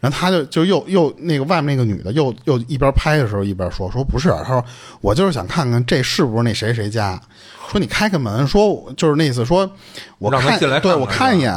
[0.00, 4.64] 然后他就就又又那个外面那个女的又又一边拍的时候一边说说不是，他说
[5.00, 7.20] 我就是想看看这是不是那谁谁家，
[7.70, 9.70] 说你开开门，说就是那意思说
[10.18, 11.52] 我让他看进来看看对我看一眼，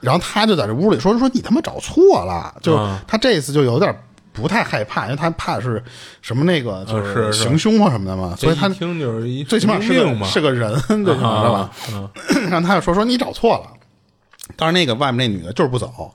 [0.00, 3.94] 然后他就在这屋里说说你他妈找错了，就嗯他这次就有点
[4.32, 5.82] 不太害怕，因为他怕是
[6.22, 10.72] 什么那个就啊是是行凶或什么的嘛，所以他听就是一最起码是个是个人，
[11.04, 11.70] 最起码是吧？
[11.92, 12.08] 嗯
[12.50, 13.70] 然后他就说说你找错了，
[14.56, 16.12] 但是那个外面那女的就是不走，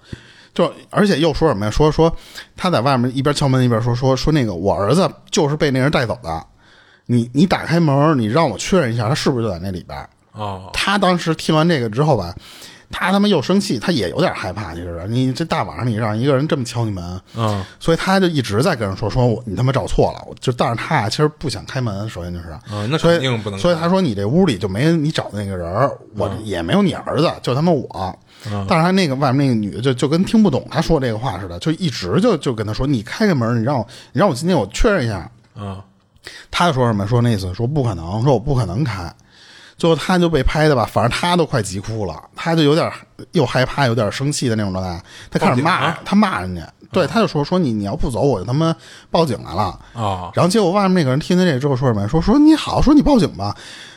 [0.54, 1.72] 就而且又说什么呀？
[1.72, 2.16] 说说
[2.56, 6.46] 他在外面一边敲门一边说说说那个我儿子就是被那人带走的，
[7.08, 10.00] 你你打开门，你让我确认一下他是不是就在那里边。
[10.32, 12.34] 哦他当时听完这个之后吧，
[12.96, 28.18] 他他妈又生气，他也有点害怕，其实你这大晚上你让一个人这么敲你门，嗯，所以他就一直在跟人说说我你他妈找错了，我就但是他呀其实不想开门，首先就是，嗯那所以肯定不能开所以他说你这屋里就没你找的那个人，我也没有你儿子，就他妈我。
[28.68, 35.82] 但是他那个外面那个女的就就跟听不懂他说这个话似的，就一直就就跟他说你开开门，你让我你让我今天我确认一下，嗯，
[36.52, 37.08] 他就说什么？
[37.08, 39.14] 说那意思说不可能，说我不可能开。
[39.78, 42.92] 最后他就被拍的吧，反正他都快急哭了，他就有点
[43.32, 45.02] 又害怕，有点生气的那种状态。
[45.30, 48.76] 他开始骂，啊他骂人家，对，他就说说你你要不走，我就他妈
[49.10, 49.80] 报警来了。
[49.94, 52.08] 啊，然后结果外面那个人听见这之后说什么？
[52.08, 53.56] 说说你好，说你报警吧。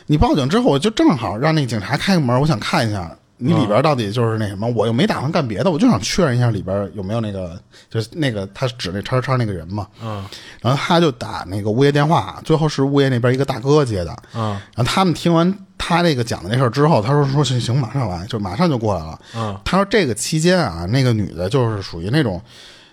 [0.09, 4.65] 你报警之后，我就正好让那个警察开个门，我想看一下你里边到底就是那什么。
[4.69, 9.85] 我又没打算干别的，我就想确认一下里边有没有那个，就是那个他指那叉叉那个人嘛。
[10.01, 10.23] 嗯，
[10.61, 14.15] 然后他就打那个物业电话，最后是物业那边一个大哥接的。
[14.33, 19.19] 嗯，然后他们听完他这个讲的那事儿之后，他说说行行，马上来，就马上就过来了。
[19.35, 22.41] 嗯，他说这个期间啊，那个女的就是属于那种。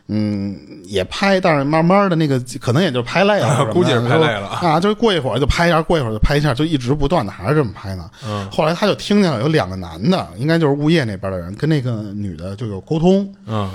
[0.09, 8.11] 嗯，也拍，但是慢慢的那个可能也就拍累了估计是拍累了啊，就是过一会儿就拍一下，过一会儿就拍一下，就一直不断的还是这么拍呢。
[8.23, 13.70] 嗯，后来他就听见了有两个男的，应该就是物业那边的人跟那个女的就有沟通，嗯，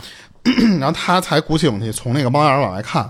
[0.79, 3.09] 然后他才鼓起勇气从那个猫眼往外看。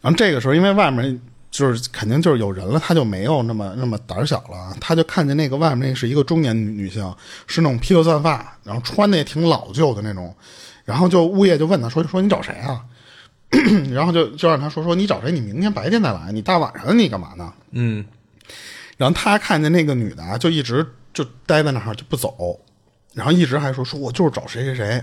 [0.00, 1.20] 然后这个时候，因为外面
[1.56, 7.02] 就是肯定就是有人了，他就没有那么那么胆小了，他就看见那个外面那是一个中年女女性，
[7.46, 10.36] 是那种披头散发，然后穿的也挺老旧的那种。
[10.84, 12.84] 然后就物业就问他说说你找谁啊？
[13.90, 15.32] 然后就就让他说说你找谁？
[15.32, 17.50] 你明天白天再来，你大晚上的你干嘛呢？
[17.70, 18.04] 嗯，
[18.98, 22.60] 然后他看见那个女的啊，就一直就待在那儿就不走，
[23.14, 25.02] 然后一直还说说我就是找谁谁谁。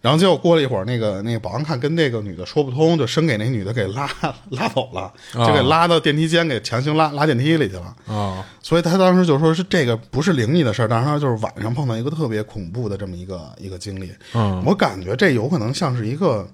[0.00, 4.08] 然后结果过了一会儿，那个那个保安看跟那个女的说不通，就生给那女的给拉
[4.50, 7.96] 拉走了，就给拉到电梯间，给强行拉拉电梯里去了。
[8.06, 14.12] 啊，所以他当时就说是这个不是灵异的事儿，但是他就是晚上碰到一个特别恐怖的这么一个一个经历。
[14.34, 16.48] 嗯，我感觉这有可能像是一个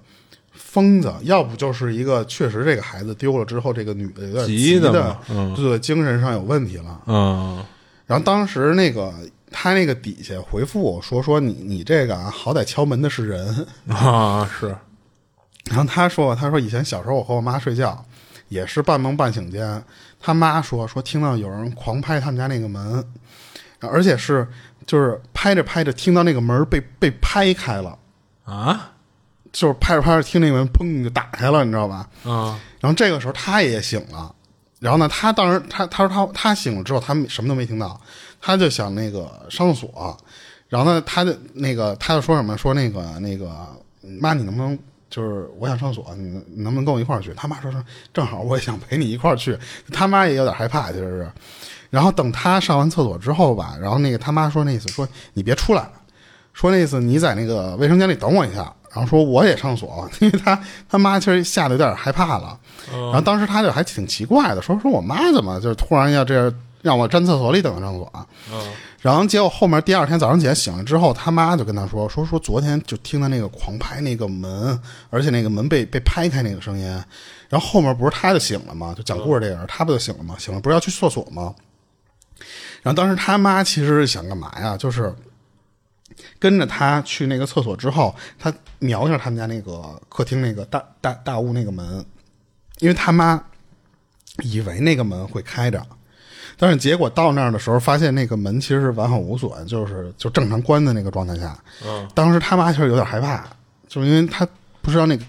[0.51, 5.15] 疯子，要不就是一个确实这个孩子丢了之后，这个女的有点急急的
[5.55, 7.01] 对，精神上有问题了。
[7.05, 7.63] 嗯，
[8.07, 9.13] 然后当时那个
[9.57, 13.65] 他那个底下回复我说说你你这个啊，好歹敲门的是人。
[13.87, 14.75] 啊，是，
[15.63, 18.05] 然后他说他说以前小时候我和我妈睡觉，
[18.49, 19.81] 也是半梦半醒间，
[20.19, 23.03] 他妈说说听到有人狂拍他们家那个门，
[23.79, 24.45] 而且是
[24.85, 27.97] 就是拍着拍着听到那个门被被拍开了，
[28.43, 28.91] 啊，
[29.53, 32.07] 就是拍着拍着听那个门砰就打开了，你知道吧？
[32.25, 34.35] 啊，然后这个时候他也醒了，
[34.79, 37.99] 然后呢，他当时他他说他他醒了之后，他什么都没听到，
[38.45, 40.15] 他就想那个上厕所，
[40.69, 43.49] 然后呢，他就那个他就说什么说那个那个
[44.21, 44.77] 妈，你能不能
[45.09, 47.33] 就是我想上厕所，你你能不能跟我一块儿去？
[47.33, 49.57] 他妈说说正好我也想陪你一块儿去，
[49.91, 51.31] 他妈也有点害怕，其实是。
[51.89, 55.89] 然后等他上完厕所之后吧，然后那个他妈说那意思说你别出来，
[56.53, 58.71] 说那意思你在那个卫生间里等我一下。
[58.93, 62.57] 然后说我也上厕所，因为他他妈其实吓得有点害怕了。
[62.91, 66.53] 然后当时他就还挺奇怪的，说说我妈怎么就是突然要这样
[66.85, 68.71] 让我站厕所里等着上厕所嗯？
[69.01, 76.85] 然后结果后面第二天早上起来醒了之后，他妈就跟他说说说昨天就听他那个狂拍那个门，而且那个门被被拍开那个声音。
[77.49, 78.93] 然后后面不是他就醒了吗？
[78.95, 80.35] 就讲故事这个人，他不就醒了吗？
[80.37, 81.55] 醒了不是要去厕所吗？
[82.83, 84.77] 然后当时他妈其实是想干嘛呀？
[84.77, 85.11] 就是
[86.37, 92.05] 跟着他去那个厕所之后，他瞄一下他们家那个客厅那个大大大屋那个门，
[92.77, 93.43] 因为他妈
[94.43, 95.83] 以为那个门会开着，
[96.57, 101.57] 但是结果到那儿的时候，发现那个门其实是完好无损，就是就正常关的那个状态下。
[101.85, 103.43] 嗯，当时他妈其实有点害怕，
[103.87, 104.47] 就是因为他
[104.81, 105.23] 不知道那个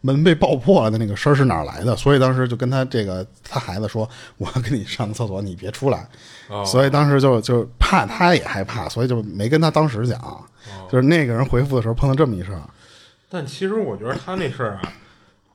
[0.00, 4.08] 门被爆破了的那个声儿是哪儿来的，所以当时就跟他这个他孩子说
[4.38, 6.06] ：“我要跟你上个厕所，你别出来。
[6.48, 10.20] 哦所以当时就就怕他也害怕，所以就没跟他当时讲。
[10.90, 12.62] 就是那个人回复的时候碰到这么一事儿，
[13.28, 14.82] 但其实我觉得他那事儿啊，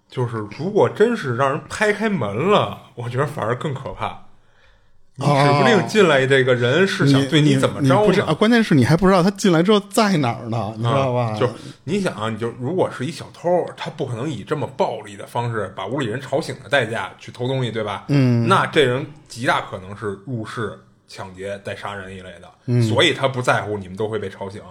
[0.10, 4.27] 就是如果真是让人拍开门了，我觉得反而更可怕。
[5.20, 8.34] 你指不定进来这个人是想对你怎么着啊？
[8.34, 11.32] 关键是你还不知道他进来之后在哪儿呢，你知道吧？
[11.34, 11.50] 啊就
[11.86, 18.06] 你想啊，你就如果是一小偷，他不可能以这么暴力的方式把屋里人吵醒的代价去偷东西，对吧？
[18.10, 20.78] 嗯，那这人极大可能是入室
[21.08, 24.62] 抢劫带杀人一类的，嗯所以他不在乎你们都会被吵醒。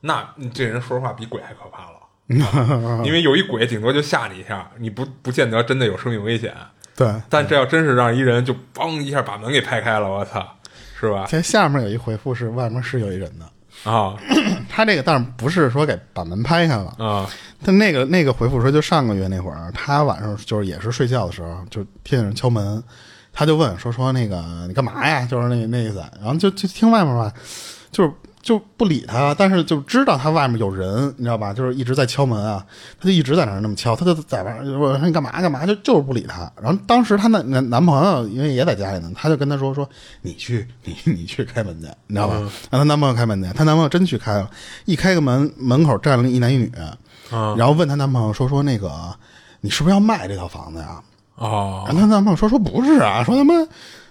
[0.00, 1.98] 那这人说实话比鬼还可怕了。
[2.44, 6.54] 啊 因为有一鬼，顶多就吓你一下，你不不见得真的有生命危险。
[6.96, 10.46] 对，但这要真是让一人就嘣一下把门给拍开了，我操，
[10.98, 11.26] 是吧？
[11.28, 14.16] 在下面有一回复是外面是有一人的，啊。
[14.70, 17.28] 他这个但是不是说给把门拍开了，啊。
[17.64, 22.82] 他那个那个回复说，就上个月那会儿，他晚上就是也是睡觉的时候，就听见人敲门，
[23.32, 25.26] 他就问说说那个你干嘛呀？
[25.26, 27.32] 就是那那意思，然后就就听外面吧，
[27.90, 28.12] 就是
[28.44, 31.50] 就不理他，但是就知道他外面有人，你知道吧？
[31.52, 32.64] 就是一直在敲门啊，
[33.00, 36.52] 他就一直在那儿那么敲，他就在外面我说你干嘛干嘛，就就是不理他。
[36.62, 39.88] 然后当时她男男男朋友因为也在家里呢，他就跟他说说
[40.20, 42.36] 你去 你你去开门去，你知道吧？
[42.70, 44.50] 让她男朋友开门去，她男朋友真去开了，
[44.84, 46.70] 一开个门，门口站了一男一女，
[47.56, 48.92] 然后问她男朋友说说那个
[49.62, 51.00] 你是不是要卖这套房子呀？
[51.36, 53.54] 哦然后她男朋友说说不是啊，说他妈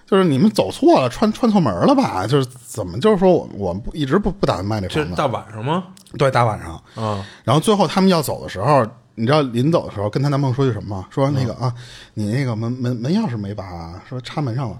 [0.06, 2.26] 就是你们走错了，串串错门了吧？
[2.26, 5.84] 就是怎么就是说我我们不一直不不打算卖这房子，这大晚上吗？
[6.18, 6.74] 对，大晚上。
[6.94, 11.06] 啊然后最后他们要走的时候，你知道临走的时候跟她男朋友说句什么吗？
[11.10, 11.72] 说那个啊，
[12.14, 13.64] 你那个门门门钥匙没拔
[14.08, 14.78] 说插门上了。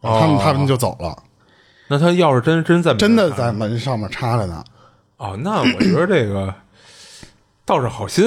[0.00, 1.16] 然后他们他们就走了，
[1.88, 4.62] 那他要是真真在门真的在门上面插着呢。
[5.16, 6.54] 哦，那我觉得这个
[7.64, 8.22] 倒是好心，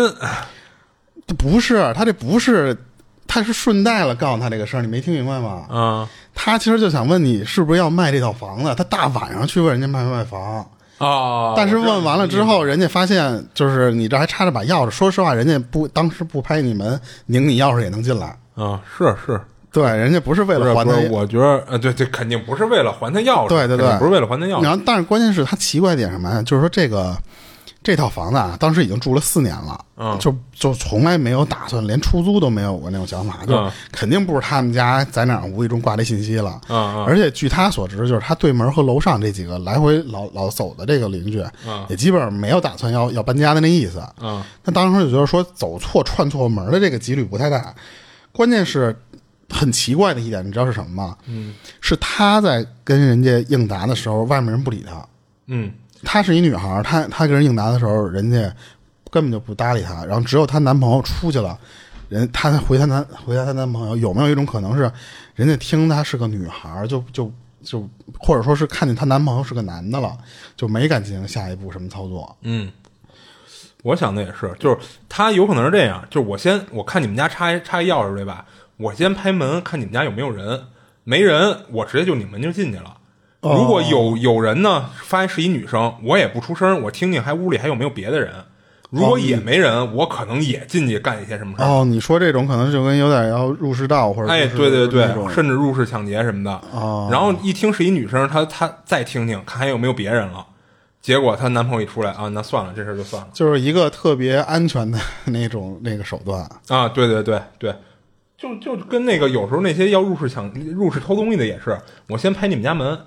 [1.28, 2.76] 这不是他这不是，
[3.28, 5.66] 他是顺带了告诉他这个事儿，你没听明白吗？
[5.70, 6.10] 啊
[6.40, 10.64] 他其实就想问你是不是要卖这套房子，他大晚上去问人家卖不卖房，
[11.00, 11.54] 啊！
[11.56, 18.38] 但是问完了之后，人家发现就是你这还插着把钥匙，说实话，人家不当时不拍你门，拧你钥匙也能进来。
[18.56, 26.42] 啊，是是，对，人家不是为了还他我觉得呃，对对，肯定不是为了还他钥匙，对对对不是为了还他钥匙，然后，但是关键是他奇怪点什么呀？
[26.44, 27.18] 就是说这个
[27.88, 36.60] 这套房子啊，当时已经住了四年了，嗯就就从来没有打算连出租都没有过那种想法，就嗯肯定不是他们家在哪儿无意中挂这信息了。
[36.68, 44.04] 嗯嗯而且据他所知，就是他对门和楼上这几个来回老老走的这个邻居，嗯也基本上没有打算要要搬家的那意思。
[44.20, 47.74] 嗯他当时就觉得说走错串错门的这个几率不太大，
[48.34, 48.94] 关键是
[49.50, 51.18] 很奇怪的一点，你知道是什么吗？
[51.28, 55.08] 嗯，是他在跟人家应答的时候，外面人不理他。
[55.50, 55.72] 嗯
[56.10, 58.38] 她是一女孩，她她跟人应答的时候，人家
[59.12, 61.60] 根本就不搭理她，然后只有她男朋友出去了，
[62.08, 64.89] 人她回她男回答她男朋友，有没有一种可能是，
[65.36, 67.30] 人家听她是个女孩，就就
[67.62, 67.86] 就
[68.18, 70.18] 或者说是看见她男朋友是个男的了，
[70.55, 72.38] 就没敢进行下一步什么操作。
[72.43, 72.72] 嗯，
[73.84, 74.78] 我想的也是，就是
[75.10, 78.45] 他有可能是这样，就是我先我看你们家插插钥匙对吧？
[78.78, 80.64] 我先拍门看你们家有没有人，
[81.03, 82.95] 没人我直接就拧门就进去了。
[83.42, 88.34] 哦如果有有人呢，发现是一女生，我也不出声，我听听还屋里还有没有别的人。
[88.90, 91.68] 如果也没人，我可能也进去干一些什么事儿。
[91.68, 96.52] 哦，你说这种可能就跟有点要入室盗或者哎，对对对，甚至入室抢劫什么的。
[96.72, 100.46] 哦然后一听是一女生，她她再听听看还有没有别人了。
[101.02, 106.50] 结果她男朋友一出来啊，那算了，这事儿就算了就是一个特别安全的那种那个手段。
[106.70, 106.88] 啊。
[106.88, 107.76] 对对对对，
[108.38, 111.78] 就就跟那个有时候那些要入室抢入室偷东西的也是，
[112.08, 112.98] 我先拍你们家门，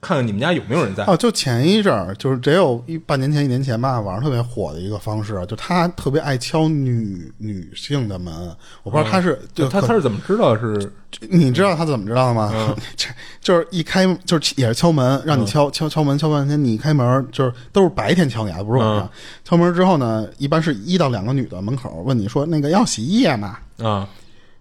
[0.00, 1.04] 看看你们家有没有人在。
[1.04, 8.34] 哦，就前一阵儿，就是只有一半年前、一年前吧，网上特别火的一个方式，就他特别爱敲女女性的门。
[8.82, 10.90] 我不知道他是，就他他是怎么知道是
[11.28, 12.74] 你知道他怎么知道的吗？
[12.96, 13.08] 这
[13.42, 19.10] 就是一开就是也是敲门，让你敲、敲敲门敲半天，你一开门就是都是白天敲你啊，不是晚上。
[19.44, 23.58] 敲门之后呢，一般是一到两个女的门口问你说那个要洗衣液吗？
[23.82, 24.08] 啊？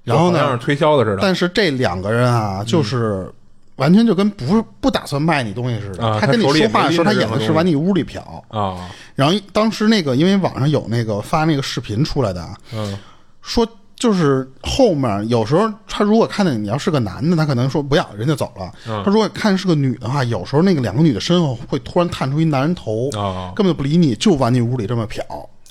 [0.04, 1.20] 然后呢好像是推销的似的。
[1.22, 3.32] 但是这两个人啊，就是
[3.80, 6.06] 完全就跟不是不打算卖你东西似的。
[6.06, 8.20] 啊他跟你说话的时候，他没拎着任何东西演的是往你屋里瞟。
[8.50, 12.98] 啊，然后当时那个，因为网上有那个发那个视频出来的，嗯
[13.42, 18.72] 说就是后面有时候他如果看见你要是个男的，他可能说不要，人就走了。
[18.88, 25.22] 嗯他如果看是个女的话，有时候那个两个女的身后会突然探出一男人头，啊根本就不理你，就往你屋里这么瞟。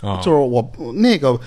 [0.00, 1.38] 啊就是我那个。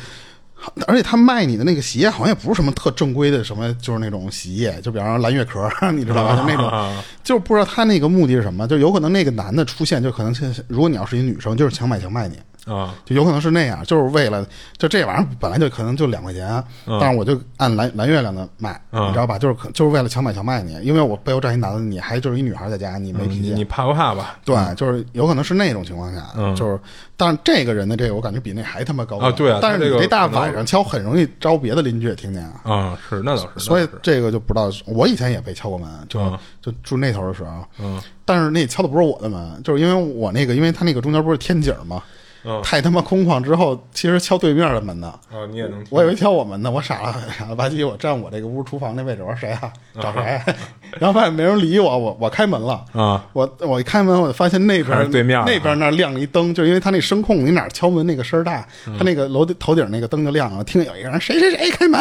[0.88, 6.36] 而且他卖你的那个洗液好像也不是什么特正规的什么，就是那种洗衣液，就比方说蓝月壳， 你知道吧？
[6.36, 12.96] 就那种，啊就是不知道他那个目的是什么，就有可能那个男的出现，就可能是如果你要是一女生，就是强买强卖你，啊。
[13.06, 14.46] 就有可能是那样，就是为了
[14.78, 16.98] 就这玩意儿本来就可能就两块钱，嗯。
[17.00, 19.08] 但是我就按蓝蓝月亮的卖，嗯。
[19.08, 19.40] 你知道吧？
[19.40, 24.38] 就是可就是为了强买强卖你，因为我背后站一男的，你还就是一女孩在家，你没脾气，你你怕不怕吧？
[24.46, 26.56] 对，就是有可能是那种情况下，嗯。
[26.56, 26.80] 就是，
[27.18, 29.32] 但是这个人的这个我感觉比那还他妈高啊。
[29.32, 32.62] 对啊但是你这大晚上敲，很容易招别的邻居也听见啊。
[32.64, 36.38] 啊，是那倒是，所以这个就不知道，我以前也被敲过门，就、嗯。
[36.62, 38.02] 就住那头的时候，嗯。
[38.24, 42.02] 但是那敲的不是我的门，就是因为我那个，因为他那个中间不是天井嘛，
[42.44, 45.14] 嗯太他妈空旷之后，其实敲对面的门呢。
[45.32, 49.72] 啊，你也能我以为敲我门呢， 我傻了傻了吧唧，我站我这个屋厨房那位置，我说谁啊？
[50.02, 50.42] 找谁？
[51.00, 52.84] 然后发现没人理我，我我开门了。
[52.94, 60.64] 啊我我一开门，我就发现那边对面啊那边那亮了一灯，就是因为他那声控，你哪儿敲门那个声儿大，嗯他那个楼头顶那个灯就亮了。
[60.64, 62.00] 听见有一个人谁谁谁开门，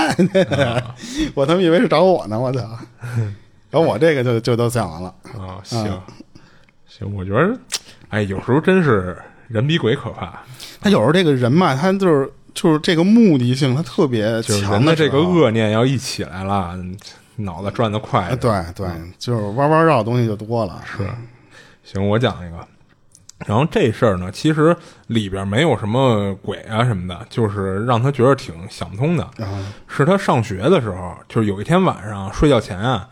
[0.66, 0.94] 啊
[1.34, 2.60] 我他妈以为是找我呢，我操！
[3.70, 5.14] 然后我这个就就都讲完了。
[5.38, 6.00] 啊，行
[6.88, 7.56] 行，我觉得，
[8.08, 9.16] 哎，有时候真是
[9.50, 10.42] 人比鬼可怕，
[10.80, 16.78] 他有时候这个人嘛，他就是就是这个目的性，他特别就是强人的这个恶念要一起来了，
[17.34, 18.36] 脑子转得快啊，。
[18.36, 18.86] 对对，
[19.18, 20.80] 就是弯弯绕的东西就多了。
[20.84, 21.04] 是，
[21.82, 22.56] 行，我讲一个，
[23.44, 24.76] 然后这事儿呢，其实
[25.08, 29.28] 里边没有什么鬼啊什么的，就是让他觉得挺想不通的。
[29.88, 33.08] 是他上学的时候，就是有一天晚上睡觉前啊，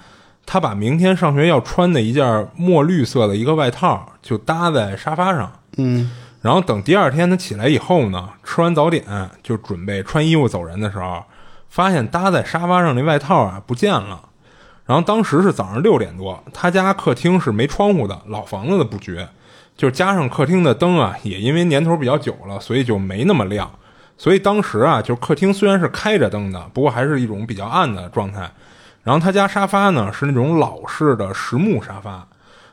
[0.47, 5.53] 他把明天上学要穿的一件墨绿色的一个外套就搭在沙发上。
[5.80, 6.11] 嗯，
[6.41, 9.05] 然后等第二天他起来以后呢，吃完早点
[9.43, 11.24] 就准备穿衣服走人的时候，
[11.68, 14.20] 发现搭在沙发上那外套啊不见了。
[14.86, 19.26] 然后当时是早上六点多，他家客厅是没窗户的老房子的布局。
[19.76, 23.70] 就加上客厅的灯啊，也因为年头比较久了，所以就没那么亮。
[24.16, 28.51] 所以当时啊，就客厅虽然是开着灯的，不过还是一种比较暗的状态。
[29.05, 32.26] 然后他家沙发呢是那种老式的实木沙发，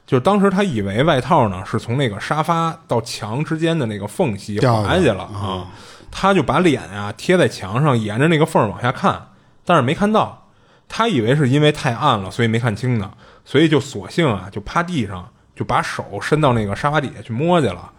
[0.05, 5.67] 就当时他以为外套呢是从那个沙发到墙之间的那个缝隙滑下去了啊，
[6.11, 9.29] 他就把脸啊贴在墙上，沿着那个缝往下看，
[9.65, 10.47] 但是没看到。
[10.87, 13.11] 他以为是因为太暗了，所以没看清呢，
[13.43, 15.27] 所以就索性啊就趴地上。
[15.55, 17.89] 就把手伸到那个沙发底下去摸去了，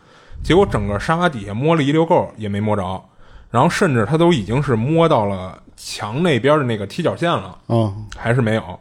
[0.45, 3.03] 结果整个沙发底下摸了一溜够也没摸着，
[3.51, 8.79] 然后甚至他都已经是摸到了墙那边的那个踢脚线了，嗯，还是没有。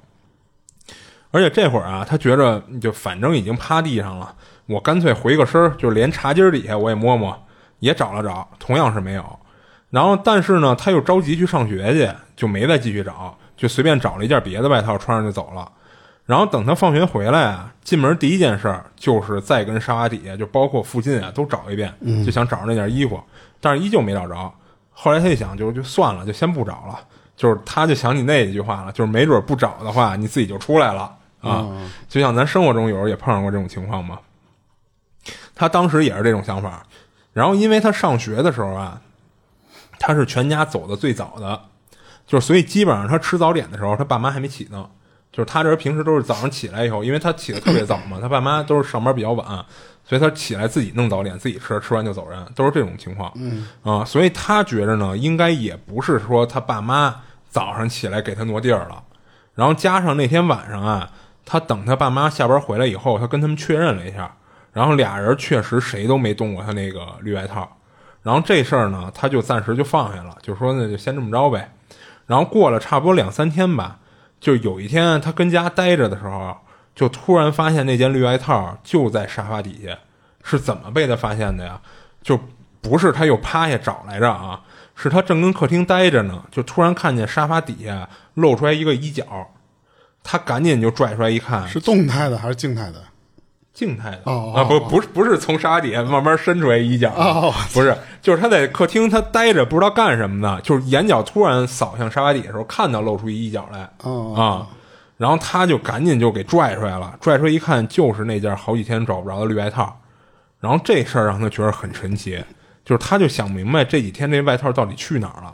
[1.36, 4.34] 而且这会儿啊，他觉着就反正已经趴地上了，
[4.68, 7.38] 我干脆回个身，就连茶几底下我也摸摸，
[7.80, 9.40] 也找了找，同样是没有。
[9.90, 15.70] 然后但是呢，他又着急去上学去，就没再继续找，就随便找了一件别的外套穿上就走了。
[16.26, 21.94] 然后等他放学回来啊，进门第一件事就是再跟沙发底下，就包括附近啊，都找一遍，
[22.26, 23.22] 就想找着那件衣服，
[23.60, 24.50] 但是依旧没找着。
[24.92, 26.98] 后来他一想，就就算了，就先不找了。
[27.36, 31.68] 就是他就想起那一句话了，就是没准不找的话，你自己就出来了啊。
[32.08, 34.20] 就像咱生活中有时候也碰上过这种情况嘛。
[35.54, 36.86] 他当时也是这种想法。
[37.34, 39.02] 然后因为他上学的时候啊，
[40.00, 41.60] 他是全家走的最早的，
[42.26, 44.90] 就是所以基本上他吃早点的时候，他爸妈还没起呢。
[45.32, 49.46] 就是他这人平时都是早上起来以后，因为他起的特别早嘛，他爸妈都是上班比较晚，
[50.06, 53.30] 所以他起来自己弄早点，自己吃，吃完就走人，都是这种情况。
[53.36, 57.14] 嗯啊，所以他觉着呢，应该也不是说他爸妈
[57.50, 59.04] 早上起来给他挪地儿了，
[59.56, 61.12] 然后加上那天晚上啊，
[61.46, 64.36] 他等他爸妈下班回来以后，他跟他们确认了一下，
[64.74, 67.78] 然后俩人确实谁都没动过他那个绿外套，
[68.24, 71.72] 然后这事儿呢，他就暂时就放下了，就说那就先这么着呗。
[72.26, 74.00] 然后过了差不多两三天吧。
[74.38, 76.56] 就有一天，他跟家待着的时候，
[76.94, 79.98] 就突然发现那件绿外套就在沙发底下。
[80.44, 81.82] 是怎么被他发现的呀？
[82.22, 82.40] 就
[82.80, 84.62] 不是他又趴下找来着啊，
[84.94, 89.26] 是他正跟客厅待着呢，就突然看见沙发底下露出来一个衣角，
[90.28, 92.96] 他赶紧就拽出来一看，是动态的还是静态的？
[93.72, 94.22] 静态的。
[94.24, 104.68] 哦啊，不不是不是从沙发底下慢慢伸出来一角，哦不是，就是他在客厅他待着不知道干什么呢，就是眼角突然扫向沙发底的时候，看到露出一衣角来，哦啊，
[105.18, 110.00] 然后他就赶紧就给拽出来了，拽出来一看就是那件好几天找不着的绿外套，
[110.60, 112.44] 然后这事儿让他觉得很神奇，
[112.84, 115.54] 就是他就想明白这几天这外套到底去哪儿了。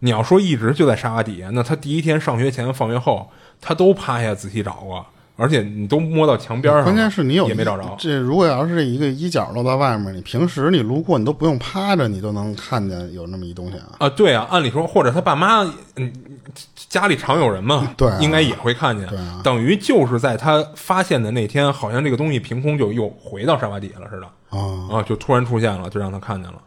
[0.00, 3.30] 你要说一直就在沙发底下，那他第一天上学前、放学后，
[3.60, 5.04] 他都趴下仔细找过。
[5.38, 7.94] 而且你都摸到墙边上了，关键是你有也没找着。
[7.98, 13.84] 这如果要是一个衣角露在外面，你平时你路过你都不用趴着，你都能看见有那么一东西啊。
[13.98, 15.62] 啊，对啊，按理说或者他爸妈，
[15.96, 16.10] 嗯，
[16.88, 19.06] 家里常有人嘛，对啊应该也会看见。
[19.08, 24.26] 对啊等于就是在他发现的那天，好像这个东西凭空就又回到沙发底下了似的
[24.58, 26.58] 啊，啊，就突然出现了，就让他看见了。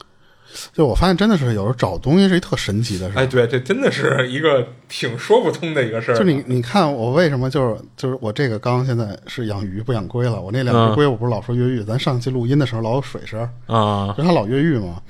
[0.73, 3.21] 就我发现真的是有时候找东西是一特神奇的事儿。
[3.21, 6.17] 哎，对，这真的是一个挺说不通的一个事儿。
[6.17, 15.01] 就你你看我为什么就是就是我这个缸现在是养鱼不养龟了，我那两只龟我不是老说越狱，咱上期录音的时候老有水声，啊就它老越狱嘛。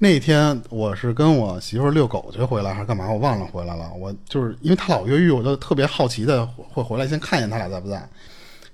[0.00, 3.90] 那天我是跟我媳妇儿遛狗去回来还是干嘛，我忘了回来了。
[3.98, 8.08] 我就是因为它老越狱，我就特别好奇的会回来先看一眼它俩在不在。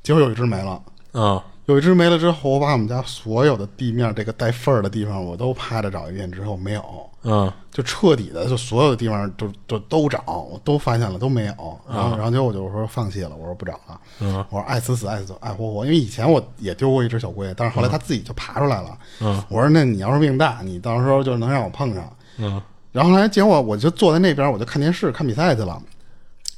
[0.02, 6.84] 结果有一只没了，啊有一只没了之后，我把我们家所有的地面这个带缝儿的地方我都趴着找一遍之后没有，
[7.22, 7.52] 嗯。
[7.72, 14.36] 就彻底的就所有的地方都都都找，我都发现了都没有，然后然后结果我就说放弃了，我说不找了，嗯。
[14.50, 19.42] 我说爱死死爱死爱活活，因为以前我也丢过一只小龟，但是后来它自己就爬出来了，嗯。
[19.48, 22.62] 我说那你要是命大，你到时候就能让我碰上，嗯。
[22.92, 25.82] 然后后来结果我就坐在那边，我就看电视看比赛去了，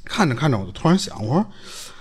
[0.05, 1.45] 看着看着我就突然想，我说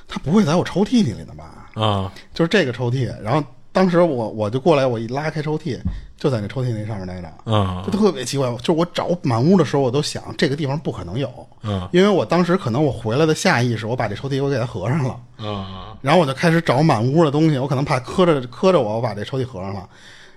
[0.06, 1.55] 它不会在我抽屉里呢吧？
[1.80, 5.78] 啊就是这个抽屉，然后当时我我就过来，我一拉开抽屉，
[6.16, 8.50] 就在那抽屉那上面待着，啊就特别奇怪。
[8.56, 11.28] 就是我找满屋的时候，我都想这个地方不可能有，
[11.62, 19.86] 嗯因为我当时可能我回来的下意识，我把这抽屉我给它合上了，啊 然后我就开始找满屋的东西，我可能怕磕着磕着我，我把这抽屉合上了。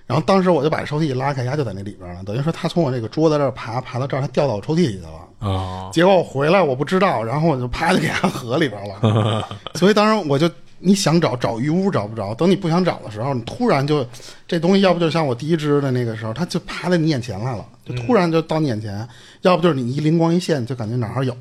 [0.06, 5.08] 然后当时我就把抽屉一拉开，它就在那里边了，等于说他从我这个桌子这儿爬爬到这儿，他掉到我抽屉里去了。
[5.48, 9.48] 啊结果我回来我不知道，然后我就啪就给它 合里边了。
[9.74, 14.06] 所以当时我就你想找找鱼屋找不着，等你不想找的时候，你突然就
[14.48, 19.06] 这东西，要不就像我第一只的那个时候，它就爬在你眼前来了，就突然就到你眼前；
[19.42, 21.34] 要不就是你一灵光一现，就感觉哪儿有，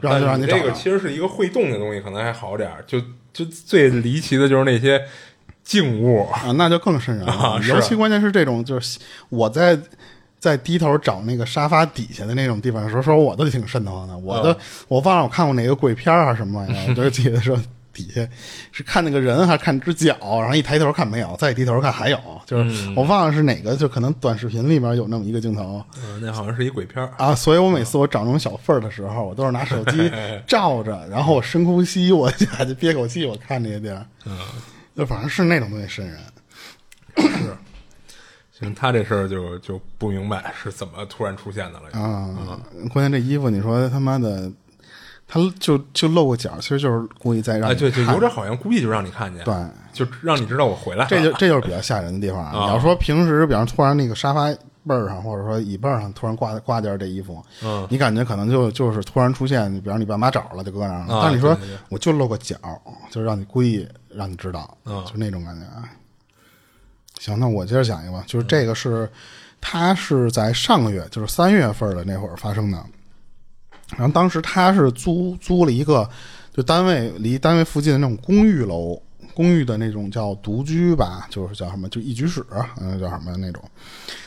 [0.00, 0.44] 然后就让你。
[0.46, 2.84] 这个其实是一个会动的东西，可能还好点儿。
[2.86, 3.00] 就
[3.32, 5.00] 就最离奇的就是那些
[5.62, 7.32] 静物啊，那就更瘆人了。
[7.32, 8.98] 啊尤其关键是这种，就是
[9.28, 9.78] 我在
[10.40, 14.18] 在低头找那个沙发底下的那种地方的时候，说我都挺瘆得慌的。
[14.18, 14.56] 我都、
[14.88, 17.56] 我忘了我看过哪个鬼片儿啊什么玩意儿，我就记得说
[17.98, 18.26] 底下
[18.70, 25.84] 是看那个人还是看只脚，然后一抬头看没有，再一低头看还有，就是我忘了是哪个，就可能短视频里面有那么一个镜头。
[26.02, 27.12] 嗯，那好像是一鬼片儿。
[27.18, 30.10] 啊，所以我每次我找那种小缝儿的时候，我都是拿手机
[30.46, 34.38] 照着，然后我深呼吸，我 就就憋口气，我看这些地儿，嗯，
[34.96, 36.18] 就反正是那种东西渗人。
[37.16, 37.56] 是
[38.60, 42.00] 行，他这事儿就就不明白是怎么突然出现的了。
[42.00, 42.60] 啊，
[42.92, 44.50] 关键这衣服，你说他妈的，
[45.30, 49.54] 他就就露个脚，其实就是故意在让对，就有点好像故意就让你看见，对，
[49.92, 51.06] 就让你知道我回来了。
[51.10, 52.52] 这就这就是比较吓人的地方啊。
[52.54, 54.50] 你要说平时，比方突然那个沙发
[54.86, 61.14] 背儿上，或者说椅背儿上突然挂挂件这衣服，嗯，你感觉可能就就是突然出现，比方你爸妈找了就搁那儿了。
[61.14, 61.54] 啊但是你说
[61.90, 62.56] 我就露个脚，
[63.10, 65.84] 就让你故意让你知道，嗯就那种感觉啊。
[67.18, 69.06] 行，那我接着讲一个吧，就是这个是，
[69.60, 72.82] 他是在上个月，就是三月份的那会儿发生的。
[73.96, 76.08] 然后当时他是租租了一个，
[76.54, 79.00] 就单位离单位附近的那种公寓楼，
[79.34, 82.44] 公寓的那种叫独居吧，就是叫什么，就一居室，
[82.80, 83.62] 嗯，叫什么那种。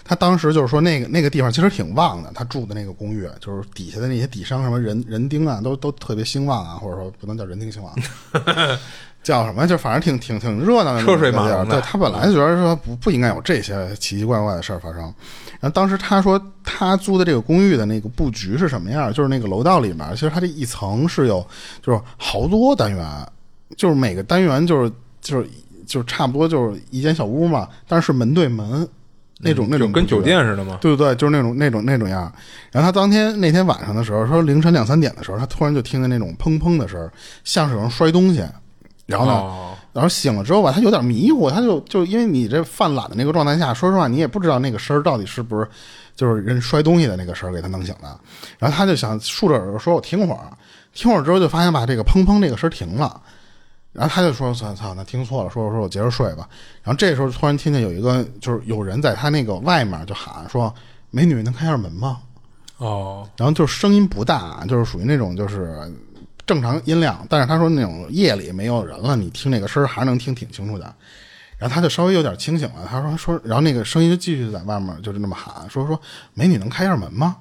[0.03, 7.95] 他当时就是说那个那个地方其实挺旺的，他住的那个公寓，就是底下的那些底商什么人人丁啊，都都特别兴旺啊，或者说不能叫人丁兴旺，
[9.24, 9.67] 叫什么？
[9.67, 15.01] 就反正挺挺挺热闹的车水马龙的对他本来就觉得说不不应该有这些奇奇怪怪的事儿发生。
[15.59, 19.13] 然后当时他说他租的这个公寓的那个布局是什么样？
[19.13, 21.45] 就是那个楼道里面，其实它这一层是有
[21.84, 23.05] 就是好多单元，
[23.78, 24.91] 就是每个单元就是
[25.22, 25.47] 就是
[25.86, 28.88] 就是差不多就是一间小屋嘛，但是门对门
[29.43, 30.80] 那种、那种跟酒店似的吗？
[30.82, 32.32] 对对对，就是那种那种那种样儿。
[32.72, 37.11] 然后他当天那天晚上的时候，说凌晨两三点的时候，他突然就听见那种砰砰的声儿，
[37.43, 38.43] 像是有人摔东西。
[39.12, 45.68] 然后呢，哦然后醒了之后吧，他有点迷糊，他就就因为你这犯懒的那个状态下，说实话，你也不知道那个声儿到底是不是
[46.16, 48.18] 就是人摔东西的那个声儿给他弄醒的。
[48.57, 50.39] 然后他就想竖着耳朵说：“我听会儿。”
[50.95, 53.22] 听会儿之后就发现吧，这个砰砰这个声停了。
[53.91, 56.47] 然后他就说：“操操，那听错了，说说我接着睡吧。”
[56.84, 60.74] 然后这时候突然听见有一个就是有人在他那个外面就喊说
[61.12, 62.20] ：“美女，能开下门吗？”
[62.80, 65.91] 哦，然后就是声音不大，就是属于那种就是
[66.52, 70.93] 正常音量，但是他说那种夜里没有人了，你听那个声儿还是能听挺清楚的。
[71.58, 75.97] 然后他就稍微有点清醒了，他说说，然后那个声音就继续在外面就是那么喊，说说
[76.34, 77.38] 美女能开下门吗？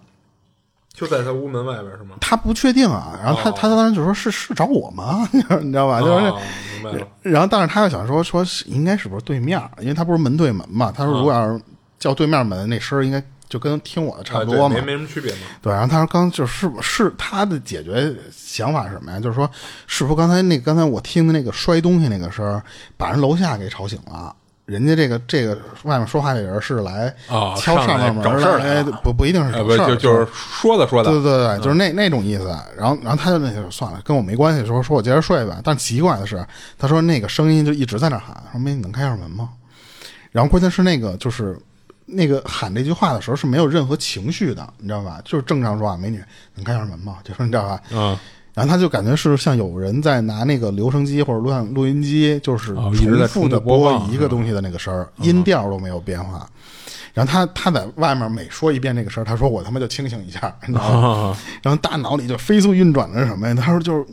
[0.93, 2.15] 就在他屋门外边是吗？
[2.21, 5.29] 他不确定啊，然后他、哦他当时就说是是找我吗？
[5.33, 5.43] 你
[5.73, 5.99] 知道吧？
[6.01, 6.39] 就是、哦
[6.75, 7.09] 明白了。
[7.23, 9.69] 然后，但是他又想说，说是应该是不是对面儿？
[9.81, 10.93] 因为他不是门对门嘛。
[10.97, 11.61] 他说，如果要是
[11.99, 13.21] 叫对面门，那声儿应该
[13.51, 14.75] 就跟听我的差不多嘛。
[14.77, 15.39] 没没什么区别嘛。
[15.61, 19.21] 对，然后他说刚就是不是他的解决想法是什么呀？
[19.21, 19.51] 就是说，
[19.87, 22.63] 是不是刚才那刚才我听的那个摔东西那个声儿，
[22.97, 24.35] 把人楼下给吵醒了？
[24.67, 32.57] 人家这个这个外面说话这人是来啊敲上面门找事儿来哎不不一定是呃，不找事儿，就就是说的说的，对对对，就是那那种意思。
[32.79, 35.61] 然后然后他就那就算了，跟我没关系，说说我接着睡吧。
[35.65, 36.47] 但奇怪的是，
[36.79, 39.49] 他说那个声音就一直在那喊，说没你能开下门吗？
[40.31, 41.59] 然后关键是那个就是
[42.13, 45.21] 那个喊这句话的时候是没有任何情绪的，你知道吧？
[45.25, 46.23] 就是正常说话，美女
[46.55, 47.19] 你开下门吗？
[47.25, 47.81] 就说你知道吧？
[47.93, 48.19] 嗯，
[48.55, 56.49] 然后他就感觉是像有人在拿那个留声机或者录像录音机，就是哦一直在重复的播一个东西的那个声儿，音调都没有变化。
[57.13, 61.09] 然后他他在外面每说一遍这个声儿，他说我他妈就清醒一下，你知道吗？
[61.09, 63.55] 啊，然后大脑里就飞速运转的是什么呀？
[63.55, 64.07] 他说就是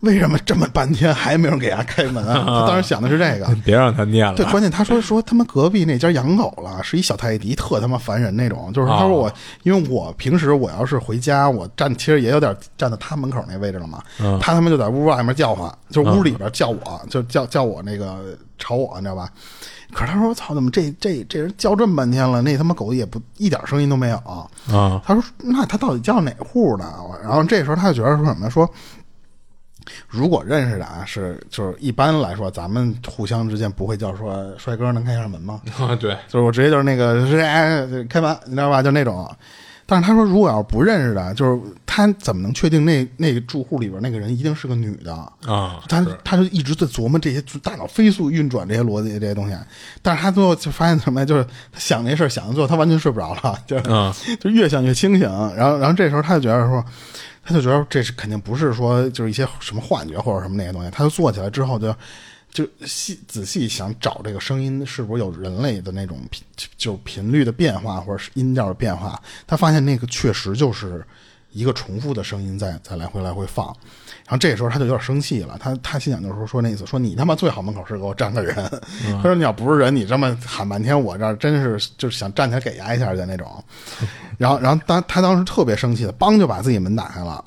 [0.00, 2.44] 为什么这么半天还没有人给他开门啊？
[2.46, 3.46] 他当时想的是这个。
[3.64, 4.50] 别让他念对，了。
[4.52, 8.72] 关键他说说他们隔壁那家养狗了，是一小泰迪，特他妈烦人那种。
[8.72, 9.32] 就是他说我，哦
[9.64, 14.02] 因为我平时我要是回家，我站其实也有点站到他门口那位置了嘛。
[14.20, 19.28] 嗯他他妈就在屋外面叫唤，就屋里边叫我，就叫叫我那个吵我，你知道吧？
[19.90, 24.46] 可是他说：“操，怎么这这这人叫这么半天了，那他妈狗也不一点声音都没有。”啊，
[25.02, 26.84] 他说：“那他到底叫哪户呢？”
[27.24, 28.70] 然后这时候他就觉得说什么说，
[30.08, 35.60] 如果认识的啊，是就是一般来说，咱们互相之间不会叫说帅哥能开下门吗？
[35.78, 38.82] 啊，对，就是我直接就是那个是哎 开门，你知道吧？
[38.82, 39.28] 就那种。
[39.90, 45.14] 但是他说，如果要是不认识的，就是他怎么能确定那那个住户里边那个人一定是个女的？
[45.46, 49.56] 啊，他他就一直在琢磨这些，大脑飞速运转这些逻辑这些东西。
[50.02, 51.24] 但是他最后就发现什么呀？
[51.24, 55.26] 就是他想这事儿想的最后，他完全睡不着了，就是、嗯 就越想越清醒。
[55.56, 56.84] 然后然后这时候他就觉得说，
[57.48, 60.90] 他就觉得这是肯定不是说就是一些什么幻觉或者什么那些东西。
[60.90, 61.96] 他就坐起来之后就
[62.52, 66.44] 就细仔细想找这个声音是不是有人类的那种频
[66.76, 69.18] 就频率的变化或者是音调的变化。
[69.46, 71.02] 他发现那个确实就是
[71.50, 73.74] 一个重复的声音在在来回来回放。
[74.28, 78.54] 然后这时候他就有点生气了，他他心想就是说说那意思，说你他妈最好门口是给我站个人。
[79.16, 83.64] 他说你要不是人，你这么喊半天，我这儿真是就是想站起来给压一下的那种。
[84.36, 87.42] 然后然后当他当时特别生气的，梆就把自己门打开了。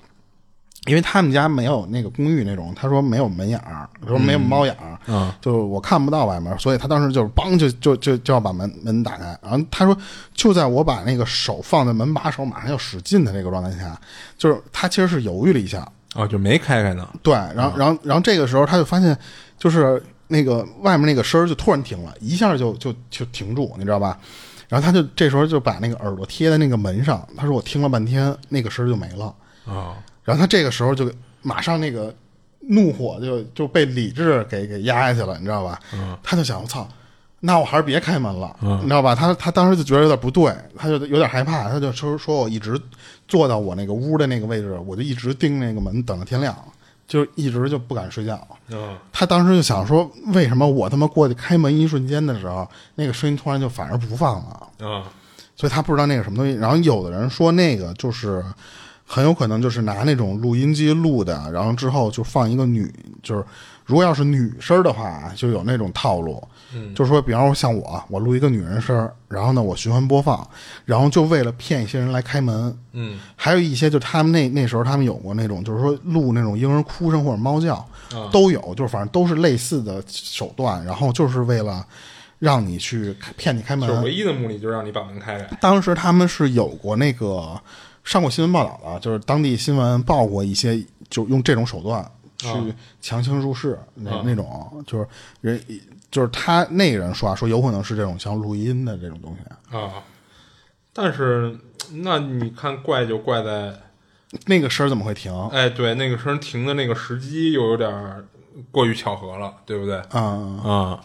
[0.88, 9.96] 因为他们家没有那个公寓那种，他说没有门眼儿，说没有猫眼儿，嗯就我看不到外面，所以他当时就是梆就就就就要把门门打开，然后他说
[10.34, 13.96] 就在我把那个手放在门把手马上要使劲的这个状态下，
[14.40, 17.08] 就是他其实是犹豫了一下，哦，就没开开呢。
[17.24, 19.18] 对，然后然后然后这个时候他就发现
[19.58, 24.20] 就是那个外面那个声儿就突然停了，一下就就就停住，你知道吧？
[24.68, 29.34] 然后他就这时候就把那个耳朵贴在那个门上，他说我听了半天那个声儿就没了。
[29.66, 32.14] 哦，然后他这个时候就马上那个
[32.62, 35.80] 怒火就就被理智给给压下去了，你知道吧？
[36.24, 36.88] 他就想，我操，
[37.44, 39.16] 那我还是别开门了，你知道吧？
[39.16, 42.80] 他他当时就觉得有点不对，他就有点害怕，他就说说我一直
[43.28, 46.56] 坐到我那个屋的那个位置，我就一直盯那个门，等到天亮，
[47.08, 48.40] 就一直就不敢睡觉。
[48.70, 54.88] 嗯他当时就想说，为什么我他妈过去开门一瞬间的时候，那个声音突然就反而不放了？
[54.88, 55.04] 啊
[55.56, 56.54] 所以他不知道那个什么东西。
[56.54, 58.44] 然后有的人说那个就是
[59.06, 63.44] 很有可能就是拿那种录音机录的，然后之后就放一个女，就是
[63.92, 66.42] 如果要是女声的话，就有那种套路。
[66.74, 70.50] 嗯，就是说，比方说像我，我录一个女人声，然后呢我循环播放，
[70.86, 72.74] 然后就为了骗一些人来开门。
[72.94, 77.76] 嗯还有一些就他们那那时候他们有过那种，就是说录那种婴儿哭声或者猫叫，
[78.14, 81.86] 啊都有，就是反正都是类似的手段，然后就是为了
[82.40, 83.90] 让你去骗你开门。
[83.90, 85.58] 就是唯一的目的就是让你把门开开。
[85.60, 87.60] 当时他们是有过那个
[88.06, 92.10] 上过新闻报道的，就是当地新闻报过一些，就用这种手段
[92.42, 95.08] 去强行入室、那啊那种，就是
[95.42, 95.64] 人
[96.10, 99.78] 就是他那个人说啊，说有可能是这种像录音的这种东西。
[99.78, 100.04] 啊，
[100.92, 101.58] 但是
[101.92, 103.74] 那你看怪就怪在，
[104.48, 105.34] 那个声儿怎么会停？
[105.50, 108.26] 哎，对，那个声停的那个时机又有点儿
[108.72, 110.02] 过于巧合了，对不对？
[110.14, 111.00] 嗯，啊，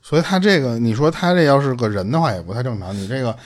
[0.00, 2.94] 所以他这个，你说他这要是个人的话，也不太正常。
[2.96, 3.36] 你这个，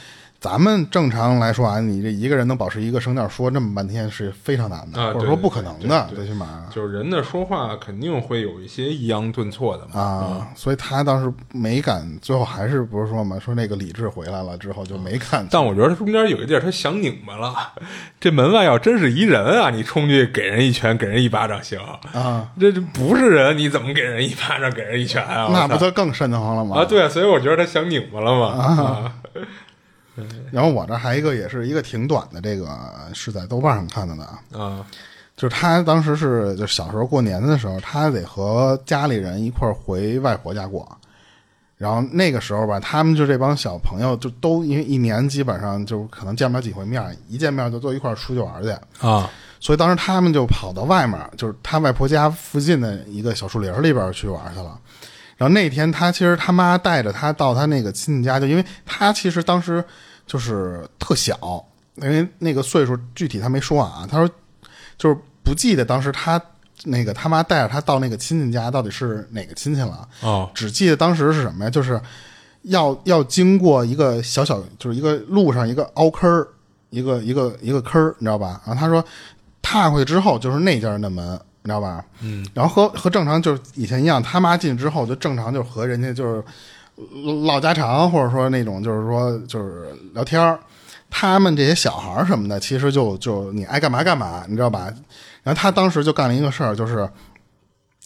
[0.47, 10.01] 咱们正常来说啊，你这一个人能保持一个声调说这么半天是非常难的，啊或者说不可能的，最起码就是人的说话肯定会有一些抑扬顿挫的嘛。
[10.01, 10.49] 啊。
[10.55, 15.45] 所以他当时没敢，最后还是不是说嘛，说那个理智回来了之后就没敢。
[15.51, 17.53] 但我觉得中间有一地儿他想拧巴了，
[18.21, 21.77] 这门外要真是一人啊，你冲去给人一拳，给人一巴掌行
[22.15, 22.49] 啊？
[22.61, 25.49] 这这不是人，你怎么给人一巴掌，给人一拳啊？
[25.53, 26.77] 那不就更瘆得慌了吗？
[26.79, 26.85] 啊？
[26.85, 28.47] 对，所以我觉得他想拧巴了嘛。
[28.47, 29.13] 啊
[30.51, 32.69] 然后我这还一个也是一个挺短的，这个
[33.13, 34.87] 是在豆瓣上看到的啊，啊
[35.37, 40.87] 就是他当时是就小时候过年的时候，他得和家里人一块儿回外婆家过。
[41.77, 48.71] 然后那个时候吧，他们就这帮小朋友就都因为一年基本上就可能见不了几回面，一见面就坐一块儿出去玩去。
[49.07, 54.79] 啊所以当时他们就跑到外面，就是他外婆家附近的一个小树林里边去玩去了。
[55.37, 59.85] 然后那天他其实他妈带着他到他那个亲戚家，就因为他其实当时
[60.27, 61.65] 就是特小，
[61.97, 64.29] 因为那个岁数具体他没说啊，他说
[64.97, 66.41] 就是不记得当时他
[66.85, 71.71] 那个他妈带着他到那个亲戚家到底是哪个亲戚了，哦只记得当时是什么呀？
[71.71, 72.01] 就是
[72.63, 76.49] 要要经过一个小小，就是一个路上一个凹坑儿，
[76.91, 78.61] 一个一个一个坑儿，你知道吧？
[78.67, 79.05] 然后他说
[79.63, 82.05] 踏过去之后就是那家人的门，你知道吧？
[82.21, 82.47] 嗯。
[82.55, 86.45] 然后和和正常就是以前一样，他妈进去之后就正常就和人家就是
[87.45, 90.57] 唠家常，或者说那种就是说就是聊天儿。
[91.11, 94.93] 他们这些小孩儿什么的，其实就就你爱干嘛干嘛，你知道吧？
[95.43, 97.09] 然后他当时就干了一个事儿，就是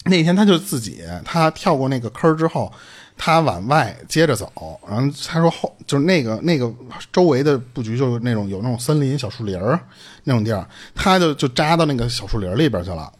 [0.04, 2.70] 那天他就自己，他跳过那个坑儿之后，
[3.16, 6.70] 他往外接着走，然后他说后就是那个那个
[7.10, 9.80] 周围的布局就是那种有那种森林小树林儿
[10.24, 13.10] 那种地儿，他就就扎到那个小树林里边去了。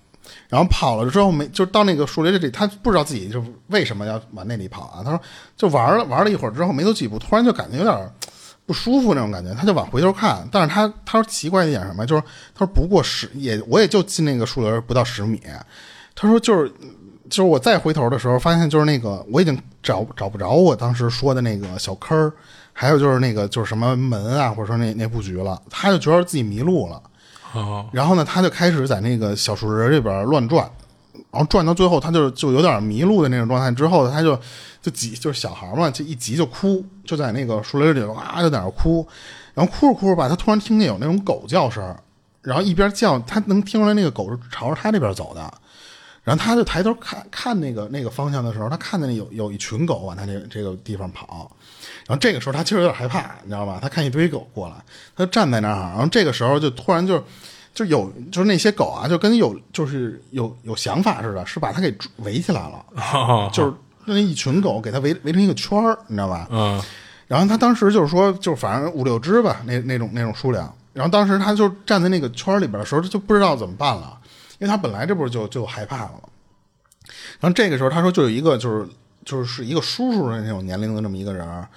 [0.50, 5.00] 然后跑了之后没，就到那个树林里，他不知道自己就为什么要往那里跑啊？
[5.04, 5.20] 他说
[5.56, 8.12] 就玩了玩了一会儿之后，没走几步，突然就感觉有点
[8.66, 12.22] 不舒服那种感觉，他就往回头看，但是他他说奇怪一点什么，就是
[12.52, 15.40] 他说不过十也我也就进那个树林不到十米，
[16.16, 16.68] 他说就是
[17.28, 22.32] 就是我再回头的时候，发现就是那个我已经找找不着我当时说的那个小坑儿，
[22.72, 27.00] 还有就是那个就是什么门啊，或者说那那布局了，他就觉得自己迷路了。
[27.52, 30.70] 哦，然后呢，他就开始在那个小树林里边乱转，
[31.30, 33.70] 然后转到最后，他就就有点迷路的那种状态。
[33.72, 34.38] 之后他就
[34.80, 39.06] 就急，就是小孩嘛，就一急就哭，就在那个树林里头哇就在那哭，
[39.54, 41.96] 然后哭着哭着吧，他突然听见有那种狗叫声，
[42.42, 45.52] 然后一边叫，他能听出来那个狗是朝着他这边走的。
[46.22, 51.50] 然后他就抬头看看那个那个方向的时候，他看见有有一群狗往他这这个地方跑。
[52.10, 53.78] 然后这个时候他其实有点害怕，你知道吧？
[53.80, 54.74] 他看一堆狗过来，
[55.14, 55.78] 他就站在那儿。
[55.90, 57.24] 然后这个时候就突然就
[57.72, 62.84] 就有就是那些狗啊，就跟有就是有有想法似的，是把他给围起来了，
[63.14, 63.72] 哦就是
[64.06, 66.48] 那一群狗给他围围成一个圈儿，你知道吧？
[66.50, 66.82] 嗯
[67.28, 70.74] 然后他当时就是说，就反正五六只吧，那那种那种数量。
[70.92, 74.18] 然后当时他就站在那个圈儿里边的时候，他就不知道怎么办了，
[74.58, 76.14] 因为他本来这不是就就害怕了。
[77.38, 78.88] 然后这个时候他说，就有一个就是
[79.24, 81.68] 就是是一个叔叔的那种年龄的这么一个人儿，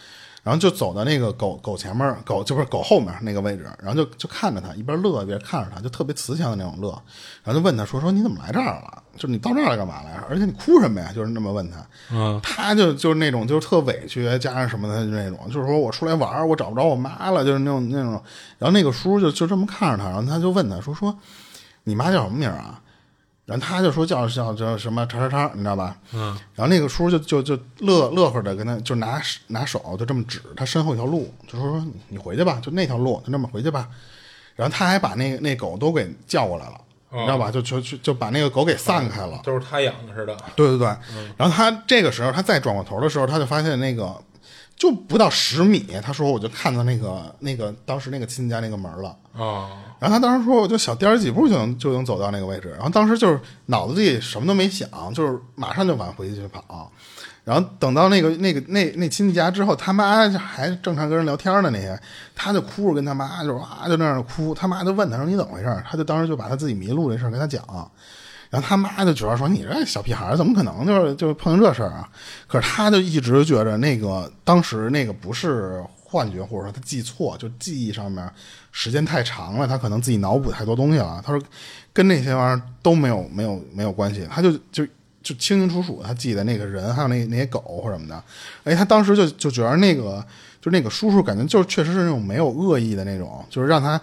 [0.43, 6.89] 然后就走到那个狗狗前面，狗就不是狗后面那个位置，然后就就看着他，一边乐一边看着他，就特别慈祥的那种乐。
[7.43, 9.01] 然后就问他说说你怎么来这儿了？
[9.15, 10.21] 就是你到这儿来干嘛来？
[10.29, 11.13] 而且你哭什么呀？
[11.15, 11.77] 就是那么问他。
[12.11, 18.11] 嗯，他就就是那种就是特委屈，加上什么的就那种，就是说我出来玩儿，我找不着我妈了，就是那种那种。
[18.59, 21.17] 然后那个叔就就这么看着他，然后他就问他说说
[21.85, 22.81] 你妈叫什么名儿啊？
[23.53, 25.95] 然后他就说叫叫叫什么叉叉叉，你知道吧？
[26.11, 26.35] 嗯。
[26.55, 33.87] 然后那个叔就就就乐乐呵的跟他就拿拿手就这么指他身后一条路，就说说你你回去吧，就那条路，就这么回去吧。
[34.55, 36.81] 然后他还把那个那狗都给叫过来了，
[37.11, 37.51] 你知道吧？
[37.51, 39.39] 就就就就把那个狗给散开了。
[39.43, 40.35] 都是他养的似的。
[40.55, 40.87] 对对对，
[41.37, 44.15] 然后他这个时候他再转过头的时候，他就发现那个
[44.83, 49.15] 就不到十米，他说我就看到那个那个当时那个亲戚家那个门了。
[49.31, 52.69] 哦，然后他当时说，我就小颠儿几步就能就能走到那个位置。
[52.71, 56.91] 然后当时就是脑子里什么都没想，就是马上就往回去跑。
[57.45, 61.97] 然后等到那个那个那那亲戚家之后，他妈还正常跟人聊天呢，那些
[62.35, 65.83] 他就哭着跟他妈就是啊就那样哭，他妈就问他说你怎么回事？
[65.89, 67.63] 他就当时就把他自己迷路这事儿跟他讲。
[68.53, 72.07] 然后他妈就觉得说你这小屁孩儿怎么可能就就碰上这事儿啊？
[72.45, 78.29] 可是他就一直觉着那个当时那个不是幻觉，或者说他记错，就记忆上面
[78.71, 81.19] 时间太长了，他可能自己脑补太多东西了。
[81.25, 81.43] 他说
[81.91, 84.85] 跟那些玩意儿都没有没有没有关系，他就就
[85.23, 88.23] 就清清楚楚他记得那个人还有那那些狗或什么的。
[88.65, 90.23] 哎，他当时就就觉得那个
[90.61, 93.99] 就那个叔叔感觉就确实是那种没有恶意的那种，就是让他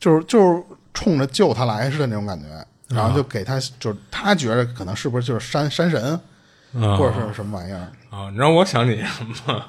[0.00, 0.62] 就是就是
[0.94, 2.46] 冲着救他来似的那种感觉。
[2.88, 6.20] 然后就给他，就是他觉得可能是不是就是山山神，
[6.74, 7.88] 啊或者是什么玩意儿？
[8.10, 9.64] 啊，你让我想起什么？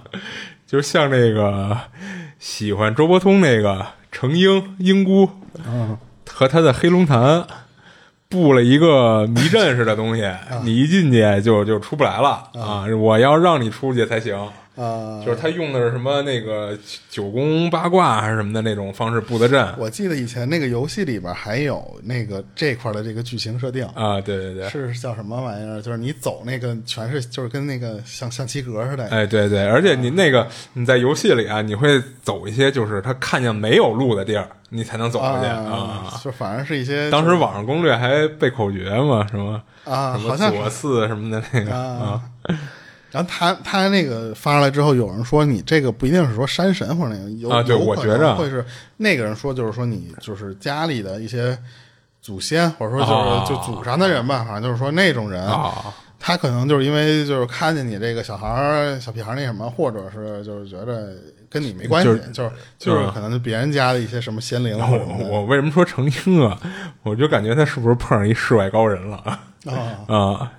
[0.67, 1.77] 就是像那个
[2.39, 5.29] 喜欢周伯通那个程英英姑，
[6.29, 7.45] 和他的黑龙潭
[8.27, 10.29] 布了一个迷阵似的东西，
[10.63, 12.85] 你一进去就就出不来了啊！
[12.99, 14.35] 我要让你出去才行。
[14.75, 16.77] 啊，就是他用的是什么那个
[17.09, 24.19] 九宫八卦还是什么的那种方式布的阵我记得以前那个游戏里边还有那个这块的这个剧情设定，啊？
[24.19, 25.81] 对对对，是叫什么玩意儿？
[25.81, 42.21] 就是你走那个全是就是跟那个像象棋格似的，哎，对对，而且你那个你在游戏里啊，你会走一些就是他看见没有路的地儿，你才能走过去啊，就反正是一些当时网上攻略还背口诀嘛，什么啊，什么好像左四什么的那个啊。
[43.15, 48.65] 然后他他那个发出来之后，有人说你这个不一定是说山神或者那个，有啊对有可我觉着能会是
[48.97, 51.57] 那个人说，就是说你就是家里的一些
[52.21, 61.13] 祖先，或者说就是、啊就祖上的人吧，反正就是说那种人，啊他可能就是因为就是看见你这个小孩儿小屁孩儿那什么，或者是就是觉得
[61.49, 66.59] 跟你没关系，就是就是就是嗯可能是别人家的一些什么仙灵我我为什么说成精啊？
[67.03, 70.13] 我就感觉他是不是碰上一世外高人了 啊。
[70.13, 70.51] 啊？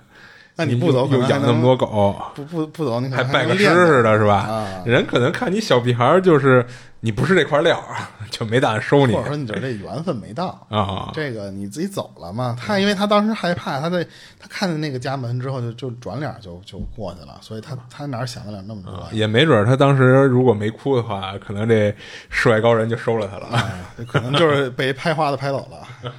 [0.57, 4.37] 那你不走，可又能还能养那么多狗，不不不走，你可还能拜个师似的，是吧？
[4.37, 6.65] 啊人可能看你小屁孩儿就是
[7.01, 7.95] 你不是这块料儿，
[8.31, 11.11] 就没打算收你或者说你觉得这缘分没到 啊。
[11.13, 12.57] 这个你自己走了嘛？
[12.59, 14.03] 他因为他当时害怕，他在
[14.39, 19.07] 他看见那个家门之后就就转脸就就过去了，所以他他哪想得了那么多呀？
[19.11, 21.93] 也没准儿他当时如果没哭的话，可能这
[22.29, 23.45] 世外高人就收了他了。
[23.55, 23.69] 啊
[24.07, 26.09] 可能就是被拍花的拍走了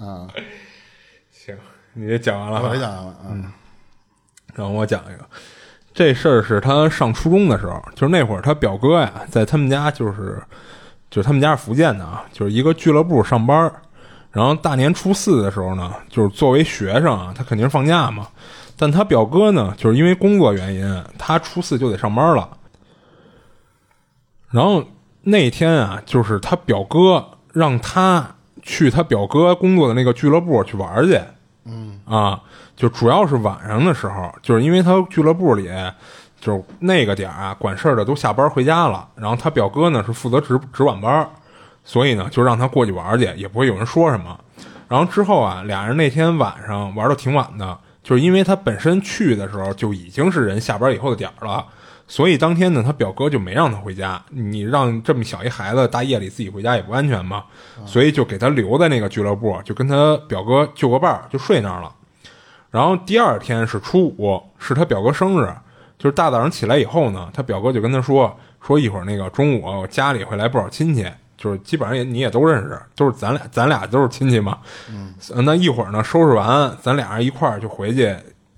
[0.02, 0.26] 啊！
[1.30, 1.54] 行，
[1.92, 3.14] 你这讲完了哈，我这讲完了
[4.54, 5.24] 然后我讲一个。
[5.92, 10.42] 这事儿是他上初中的时候，就是那会儿他表哥呀，在他们家就是，
[11.08, 13.72] 就是他们家是福建的啊，就是一个俱乐部上班
[14.32, 18.26] 然后大年初四的时候呢，就是作为学生啊，他肯定是放假嘛。
[18.76, 22.48] 但他表哥呢，就是因为工作原因，他初四就得上班了。
[24.50, 24.84] 然后
[25.22, 31.20] 那天啊，就是他表哥让他去他表哥工作的那个俱乐部去玩去。
[31.64, 32.40] 嗯啊，
[32.76, 35.70] 就主要是晚上的时候，就是因为他俱乐部里
[36.40, 41.28] 就是那个点儿啊，管事儿的都下班回家了，然后他表哥呢是负责值值晚班，
[41.84, 44.38] 所以呢就让他过去玩去，也不会有人说什么。
[44.86, 51.64] 然后之后啊，俩人那天晚上玩到挺晚的，就是因为他本身去的时候就已经是人下班以后的点儿了，
[52.14, 54.22] 所以当天呢，他表哥就没让他回家。
[54.28, 57.42] 你让这么小一孩子大夜里自己回家也不安全嘛，
[57.84, 61.92] 所以就给他留在那个俱乐部，就跟他表哥就个伴儿，就睡那儿了。
[62.70, 65.52] 然后第二天是初五，是他表哥生日，
[65.98, 71.04] 就是大早上起来以后呢，他表哥就跟他说，说一会儿那个中午家里会来不少亲戚，
[71.36, 74.58] 就是基本上也你也都认识，都是咱俩咱俩都是亲戚嘛。
[74.88, 75.12] 嗯，
[75.44, 78.14] 那一会儿呢收拾完，咱俩人一块儿就回去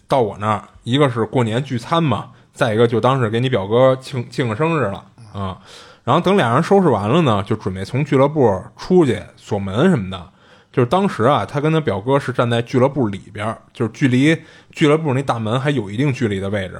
[0.06, 5.60] 到我那儿，一个是过年聚餐嘛，再一个就当是给你表哥庆庆个生日了啊。
[6.02, 10.30] 然后等俩人收拾完了呢，就准备从俱乐部出去锁门什么的。
[10.72, 14.36] 就是当时啊，他跟他表哥是站在俱乐部里边，就是距离
[14.70, 16.74] 俱乐部那大门还有一定距离的位置。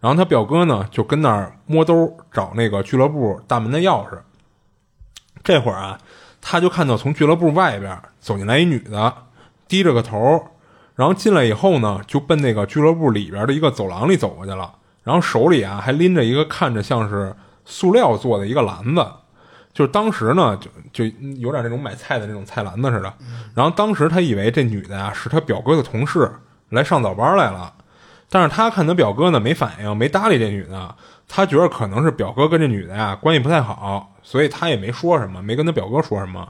[0.00, 4.18] 然后他表哥呢，就跟那儿摸兜找那个俱乐部大门的钥匙。
[5.42, 5.98] 这会儿啊，
[6.40, 9.12] 他就看到从俱乐部外边走进来一女的，
[9.66, 10.46] 低着个头，
[10.94, 14.74] 然后进来以后呢，就奔那个俱乐部里边的一个走廊里走过去了。
[15.08, 17.34] 然后手里啊还拎着一个看着像是
[17.64, 19.06] 塑料做的一个篮子。
[19.72, 23.14] 就是当时呢，就就有点那种买菜的那种菜篮子似的。
[23.54, 26.30] 然后当时他以为这女的啊是他表哥的同事，
[26.68, 27.72] 来上早班来了。
[28.28, 30.94] 但是他看他表哥呢没反应，没搭理这女的。
[31.26, 36.46] 他觉得可能是表哥跟这女的呀关系不太好，所以他也没说什么，没跟他表哥说什么。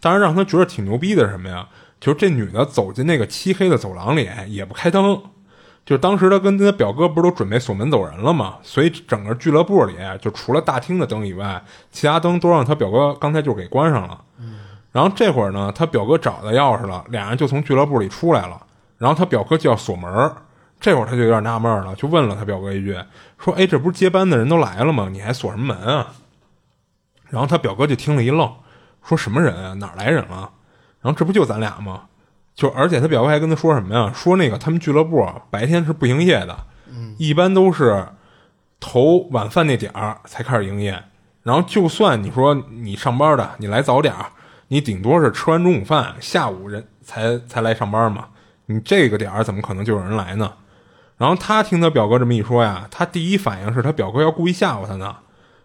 [0.00, 1.68] 但是让他觉得挺牛逼的是什么呀？
[2.00, 5.22] 就是这女的走进那个漆黑的走廊里，也不开灯。
[5.84, 8.58] 就当时他跟他表哥不是都准备锁门走人了吗？
[8.62, 11.60] 所以整个俱乐部里就除了大厅的灯以外，
[11.90, 14.20] 其他灯都让他表哥刚才就给关上了。
[14.92, 18.60] 然后这会儿呢，他表哥找到钥匙了，俩人就从俱乐部里出来了。
[18.98, 20.32] 然后他表哥就要锁门，
[20.78, 22.96] 这会儿他就有点纳闷了，就问了他表哥一句
[23.38, 25.08] ：“说，哎，这不是接班的人都来了吗？
[25.10, 26.08] 你还锁什么门啊？”
[27.30, 28.52] 然后他表哥就听了一愣，
[29.02, 29.74] 说：“什么人啊？
[29.74, 30.50] 哪来人了？”
[31.00, 32.02] 然后这不就咱俩吗？
[32.60, 34.12] 就而且他表哥还跟他说什么呀？
[34.14, 36.54] 说那个他们俱乐部白天是不营业的，
[37.16, 38.06] 一般都是
[38.78, 41.02] 头晚饭那点儿才开始营业。
[41.42, 44.26] 然后就算你说你上班的，你来早点儿，
[44.68, 48.26] 你顶多是吃完中午饭，下午人才才来上班嘛。
[48.66, 50.52] 你这个点儿怎么可能就有人来呢？
[51.16, 55.16] 然后他听他表哥这么一说呀，他第一反应是他表哥要故意吓唬他呢，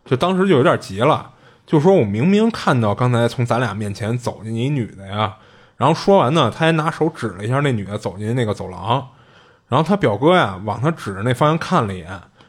[0.05, 1.31] 就当时就有点急了，
[1.65, 5.35] 就说我明明看到刚才从咱俩面前走进一女的呀。
[5.77, 9.05] 然后说完呢，他还拿手指了一下那女的走进那个走廊，
[9.67, 12.07] 然后他表哥呀往他指着那方向看了一眼，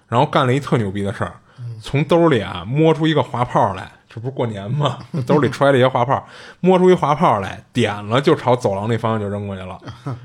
[0.08, 1.34] 然后干了一特牛逼的事儿，
[1.82, 4.98] 从兜里啊摸出一个滑炮来，这不是过年吗？
[5.26, 6.24] 兜里揣了一些滑炮，
[6.60, 9.78] 摸出一滑炮来，点了就朝走廊那方向就扔过去了，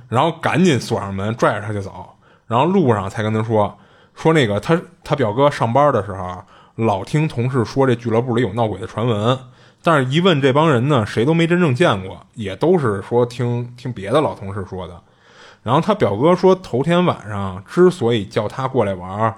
[0.07, 2.07] 然后赶紧锁上门，拽着他就走，
[2.45, 3.75] 然后路上才跟他说
[4.13, 6.43] 说那个他他表哥上班的时候
[6.75, 9.39] 老听同事说这俱乐部里有闹鬼的传闻。
[9.83, 15.01] 但是，一问这帮人呢，谁都没真正见过，也都是说听听别的老同事说的。
[15.63, 19.35] 然后他表哥说，头天晚上之所以叫他过来玩儿，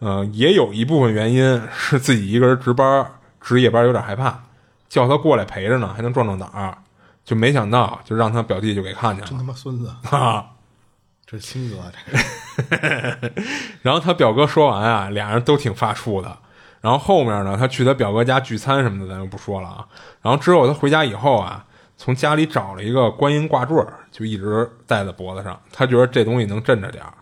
[0.00, 3.06] 呃，也有一部分原因是自己一个人值班，
[3.40, 4.42] 值夜班有点害怕，
[4.88, 6.76] 叫他过来陪着呢，还能壮壮胆儿。
[7.24, 9.28] 就没想到，就让他表弟就给看见了。
[9.30, 10.46] 真他妈孙子啊！
[11.24, 13.32] 这亲哥，这个。
[13.80, 16.36] 然后他表哥说完啊，俩人都挺发怵的。
[16.82, 19.88] 然后后面呢，他去他表哥家聚餐什么的，咱就不说了啊。
[20.20, 21.64] 然后之后他回家以后啊，
[21.96, 23.76] 从家里找了一个观音挂坠，
[24.10, 25.58] 就一直戴在脖子上。
[25.72, 27.14] 他觉得这东西能镇着点儿。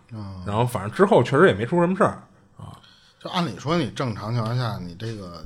[0.45, 2.21] 然后反正之后确实也没出什么事儿
[2.57, 2.75] 啊。
[3.19, 5.45] 就按理说，你正常情况下，你这个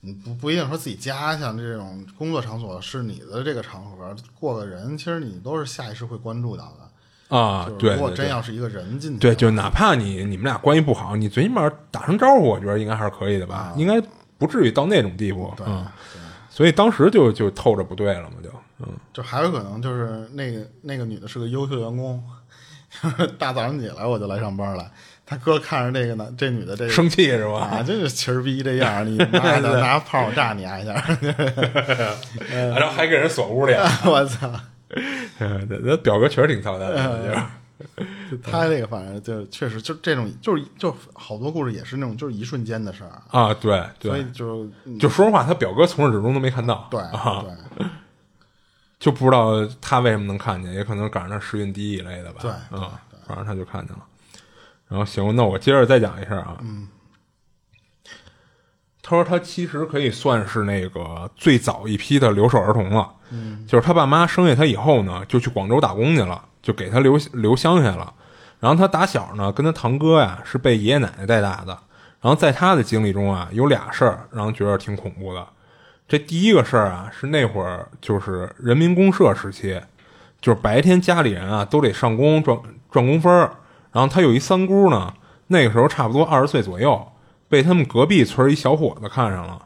[0.00, 6.81] 你不不一定说自己家像这种工作场所是你的这个场合过个人，其实你都是下意识会关注到的。
[7.38, 13.98] 啊，对，如果真要是一个人进去，对，就哪怕你你们俩关系不好，你最起码打声招呼，我觉得应该还是可以的吧，应该
[14.36, 15.86] 不至于到那种地步，嗯，
[16.50, 22.22] 所以当时就就透着不对了嘛，就，嗯，就还有可能就是那个那个女的是个优秀员工，
[23.38, 24.86] 大早上起来我就来上班了，
[25.24, 27.60] 他哥看着这个呢，这女的这生气是吧？
[27.60, 30.92] 啊，真是气儿逼这样，你 妈的拿炮炸你一下，
[32.76, 33.72] 然后还给人锁屋里，
[34.04, 34.50] 我操！
[35.38, 37.50] 那表哥确实挺操蛋的，
[38.30, 44.68] 就他这个反正就确实就这种就是就好多故事也是那种就是一瞬间的事儿啊，对，所以就
[45.00, 47.00] 就说实话，他表哥从始至终都没看到，对
[47.76, 47.86] 对，
[48.98, 54.04] 就不知道他为什么能看见，也可能赶上他时运低一类的吧，对啊，反正他就看见了。
[54.88, 56.86] 然后行，那我接着再讲一下啊，嗯。
[59.02, 63.10] 他说：“他其实可以算是那个最早一批的留守儿童了。
[63.30, 68.14] 嗯，就是他爸妈生下他以后呢，就去广州打工去了，就给他留留乡下了。
[68.60, 71.76] 然后他打小呢，跟他堂哥呀是被爷爷奶奶带大的。
[72.20, 75.44] 然后在他的经历中啊，有俩事儿让人觉得挺恐怖的。
[76.06, 79.80] 这第一个事儿啊，是那会儿就是人民公社时期，
[80.40, 82.56] 就是白天家里人啊都得上工赚
[82.92, 83.50] 赚工分儿。
[83.90, 85.12] 然后他有一三姑呢，
[85.48, 87.04] 那个时候差不多二十岁左右，
[87.52, 89.60] 被他们隔壁村一小伙子看上了。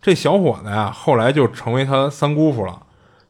[0.00, 2.80] 这小伙子呀，后来就成为他三姑父了。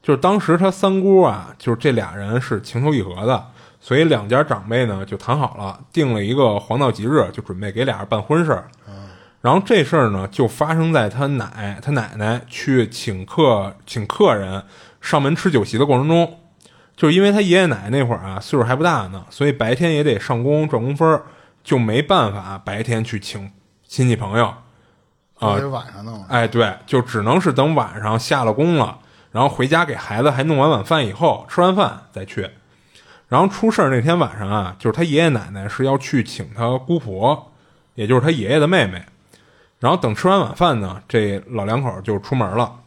[0.02, 3.46] 就是当时他三姑啊，就是这俩人是情投意合的。
[3.80, 8.68] 所以两家长辈呢就谈好了，定了一个黄道吉日，就准备给俩人办婚事儿。
[9.40, 14.62] 然后这事儿呢就发生在他奶他奶奶去请客请客人
[15.00, 16.40] 上门吃酒席的过程中。
[16.94, 21.22] 就是因为他爷爷奶奶那会儿啊岁数还不大呢，所以白天也得上工赚工分
[21.62, 23.50] 就没办法白天去请
[23.94, 24.52] 亲戚朋友
[25.38, 25.52] 啊。
[25.70, 26.24] 晚上弄。
[26.24, 28.98] 哎，对，就只能是等晚上下了工了，
[29.30, 32.50] 然后回家给孩子还弄完晚饭以后，吃完饭再去。
[33.28, 37.52] 然后出事儿那天晚上啊，就是他爷爷奶奶是要去请他姑婆，
[37.94, 39.06] 也就是他爷爷的妹妹。
[39.78, 42.80] 然后等吃完晚饭呢，这老两口就出门了。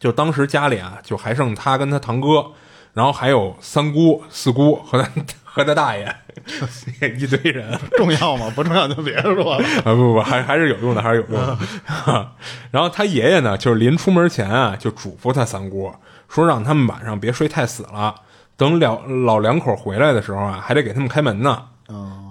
[0.00, 2.50] 就当时家里啊，就还剩他跟他堂哥，
[2.94, 5.08] 然后还有三姑、四姑和他
[5.52, 6.14] 和他大爷
[7.18, 7.78] 一堆人。
[7.96, 8.50] 重要吗？
[8.54, 9.94] 不重要就别说了 啊！
[9.94, 11.58] 不不不，还还是有用的，还是有用的。
[12.70, 15.92] 然后他爷爷呢，就是临出门前啊，就嘱咐他三姑
[16.28, 18.14] 说，让他们晚上别睡太死了。
[18.56, 21.62] 等两老两口回来的时候啊，还得给他们开门呢。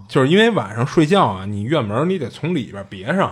[0.07, 3.27] 就是因为晚上睡觉啊，你院门你得从里边别上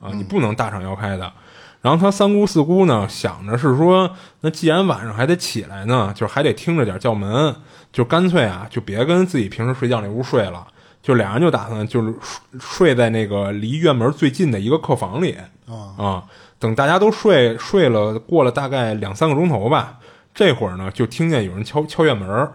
[0.00, 1.32] 啊，你不能大敞腰开的。
[1.80, 4.10] 然后他三姑四姑呢，想着是说，
[4.40, 7.54] 那既然晚上还得起来呢，就还得听着点叫门，
[7.92, 10.66] 就干脆啊，就别跟自己平时睡觉那屋睡了，
[11.02, 12.14] 就俩人就打算就是
[12.60, 15.36] 睡在那个离院门最近的一个客房里
[15.66, 16.24] 啊。
[16.58, 19.98] 等大家都睡睡了，过了大概两三个钟头吧。
[20.34, 22.50] 这会儿呢，就听见有人敲敲院门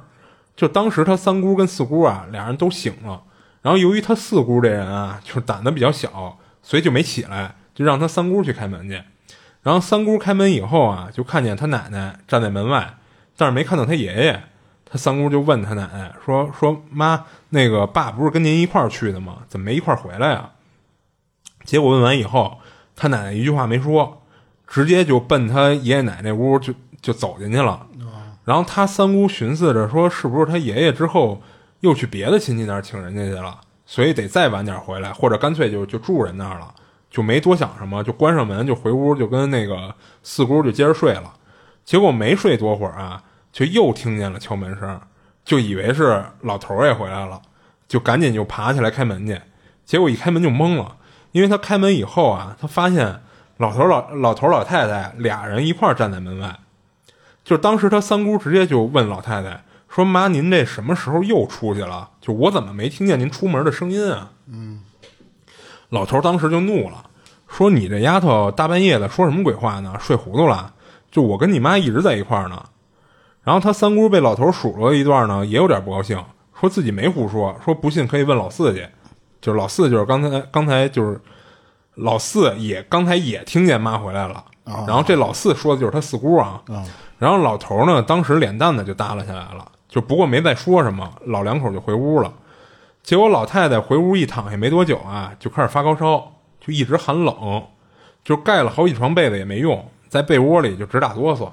[0.56, 3.22] 就当时他三姑跟四姑啊，俩人都醒了。
[3.62, 9.02] 然后由于他四姑这人啊，就是胆子比较小，所以就没起来，就让他三姑去开门去。
[9.62, 12.96] 然后三姑开门以后啊，就看见他奶奶站在门外，
[13.38, 14.44] 但是没看到他爷爷。
[14.94, 19.38] 他三姑就问他奶奶说：“说妈，那个爸不是跟您一块儿去的吗？
[19.48, 20.52] 怎么没一块儿回来呀？”
[21.66, 22.60] 结果问完以后，
[22.96, 24.22] 他奶奶一句话没说，
[24.68, 26.72] 直接就奔他爷爷奶奶屋就。
[27.04, 27.86] 就走进去了，
[28.46, 31.42] 然后他三姑寻思着说：“是不是他爷爷之后
[31.82, 33.60] 又去别的亲戚那儿请人家去了？
[33.86, 36.74] 所以得再晚点回来，或者干脆就就住人那儿了。”
[37.12, 41.34] 就没多想什么，就关上门就回屋，就跟那个四姑就接着睡了。
[41.84, 43.22] 结果没睡多会儿啊，
[43.54, 45.00] 就又听见了敲门声，
[45.46, 47.42] 就以为是老头也回来了，
[47.88, 49.40] 就赶紧就爬起来开门去。
[49.86, 50.98] 结果一开门就懵了，
[51.32, 53.22] 因为他开门以后啊，他发现
[53.58, 56.60] 老头老老头老太太俩人一块站在门外。
[57.44, 62.10] 就是当时他三姑直接就问老太太说：“妈，您这什么时候又出去了？
[62.20, 64.82] 就我怎么没听见您出门的声音啊？”嗯，
[65.90, 67.06] 老头当时就怒了，
[67.48, 69.96] 说：“你这丫头大半夜的说什么鬼话呢？
[70.00, 70.74] 睡糊涂了？
[71.12, 72.64] 就我跟你妈一直在一块儿呢。”
[73.44, 76.24] 然后他三姑被老头数落一段呢，也有点不高兴，
[76.60, 78.88] 说自己没胡说，说不信可以问老四去。
[79.42, 81.20] 就是老四，就是刚才刚才就是
[81.96, 84.46] 老四也刚才也听见妈回来了。
[84.88, 86.64] 然后这老四说的就是他四姑啊。
[87.18, 92.34] 然后老头呢，当时脸蛋子就耷拉下来了，就不过没再说什么，老两口就回屋了。
[93.02, 96.32] 结果老太太回屋一躺下没多久啊，就开始发高烧，
[96.62, 97.64] 就一直喊冷，
[98.24, 101.50] 就盖了好几床被子也没用，在被窝里就直打哆嗦。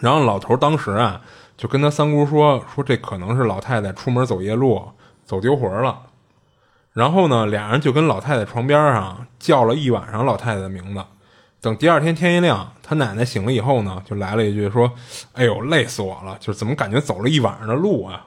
[0.00, 1.20] 然后老头当时啊，
[1.56, 4.90] 就跟他三姑说说这可能是老太太出门走夜路，
[5.24, 6.00] 走丢魂了。
[6.92, 11.02] 然后呢，俩人就跟老太太床边上叫了一晚上老太太的名字。
[11.60, 14.92] 等第二天天一亮，他奶奶醒了以后呢，就来了一句说
[15.32, 16.36] ：“哎呦，累死我了！
[16.40, 18.26] 就是怎么感觉走了一晚上的路啊？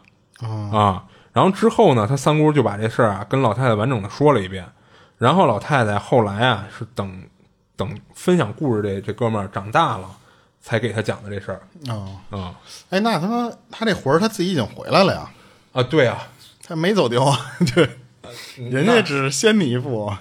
[0.72, 1.03] 啊！
[1.34, 4.66] 然后之后呢，他三姑就把这事儿啊跟老太太完整的说了一遍。
[5.18, 7.24] 然后老太太后来啊是等
[7.76, 10.09] 等分享故事这这哥们儿长大了，
[10.66, 11.61] 才给他讲的这事儿
[11.93, 12.55] 啊啊！
[12.89, 15.30] 哎，那他妈他这魂儿他自己已经回来了呀？
[15.74, 16.28] 啊，对啊，
[16.68, 17.38] 他没走丢啊？
[17.76, 17.88] 对，
[18.58, 20.20] 人家只是先你一步啊。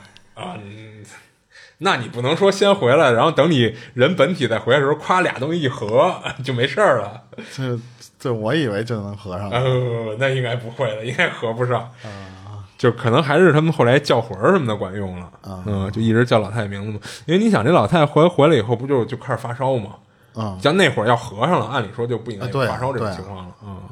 [1.79, 6.15] 那你不能说先回来，然后等你人本体再回来的时候，夸俩东西一合
[6.45, 7.23] 就没事儿了。
[7.57, 7.79] 这
[8.19, 12.69] 这我以为就能合上，呃，那应该不会的，应该合不上啊。
[12.77, 17.01] 就可能还是他们后来叫魂儿什么的管用了啊嗯，就一直叫老太太名字嘛。
[17.25, 19.93] 因为你想，这老太太回回来以后，不就就开始发烧吗？
[20.35, 23.83] 啊，像那会儿要合上了，按理说就不应该发烧这种情况了啊。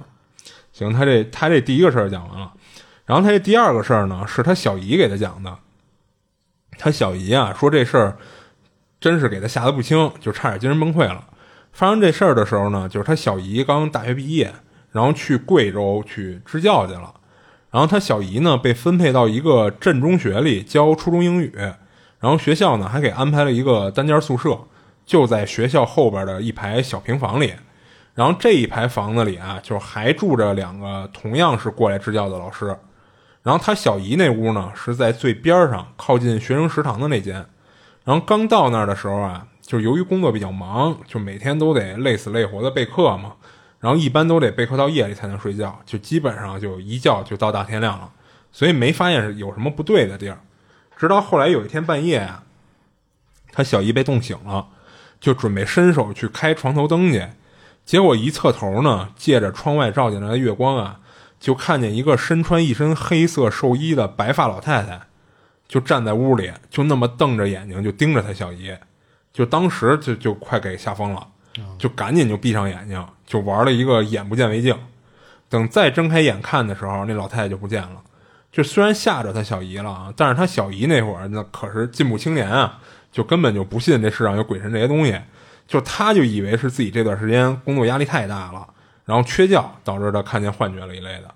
[0.72, 2.52] 行，他这他这第一个事儿讲完了，
[3.04, 5.56] 然后他这第二个事儿呢，是他小姨给他讲的。
[6.78, 8.16] 他小姨啊说这事儿
[8.98, 11.24] 真是给他吓得不轻，就差点精神崩溃了。
[11.72, 14.52] 发生这事儿的时候呢，就是他小姨刚大学毕业，
[14.90, 17.14] 然后去贵州去支教去了。
[17.70, 21.52] 然后他小姨呢被分配到一个镇中学里教初中英语，
[22.20, 24.58] 然后学校呢还给安排了一个单间宿舍，
[25.12, 27.52] 就在学校后边的一排小平房里。
[28.14, 32.74] 然后这一排房子里啊，就还住着两个同样是过来支教的老师。
[33.42, 37.44] 然后他小姨那屋呢是在最边上，靠近学生食堂的那间。
[38.04, 43.34] 然后刚到那儿的时候啊，就由于工作比较忙，就每天都得累死累活的备课嘛。
[43.80, 48.10] 然后一般都得备课到夜里才能睡觉，就基本上就一觉就到大天亮了，
[48.50, 50.38] 所以没发现有什么不对的地儿。
[50.96, 52.44] 直到后来有一天半夜啊，
[53.50, 54.68] 他小姨被冻醒了，
[55.22, 57.24] 就准备伸手去开床头灯去，
[57.86, 60.98] 结果一侧头呢，借着窗外照进来的月光啊，
[61.38, 65.00] 就看见一个身穿一身黑色寿衣的白发老太太，
[65.68, 68.76] 就站在屋里，就那么瞪着眼睛就盯着他小姨，
[69.32, 71.28] 就当时就就快给吓疯了。
[71.78, 74.74] 就赶紧就闭上眼睛，就玩了一个眼不见为净。
[75.50, 78.02] 等再睁开眼看的时候，那老太太就不见了。
[78.50, 82.80] 就虽然吓着他小姨了啊，但是他小姨那会儿那可是进步青年啊，
[83.12, 85.16] 就根本就不信这世上有鬼神这些东西。
[85.68, 88.66] 就他就以为是自己这段时间工作压力太大了，
[89.04, 91.32] 然后缺觉导致他看见幻觉了一类的。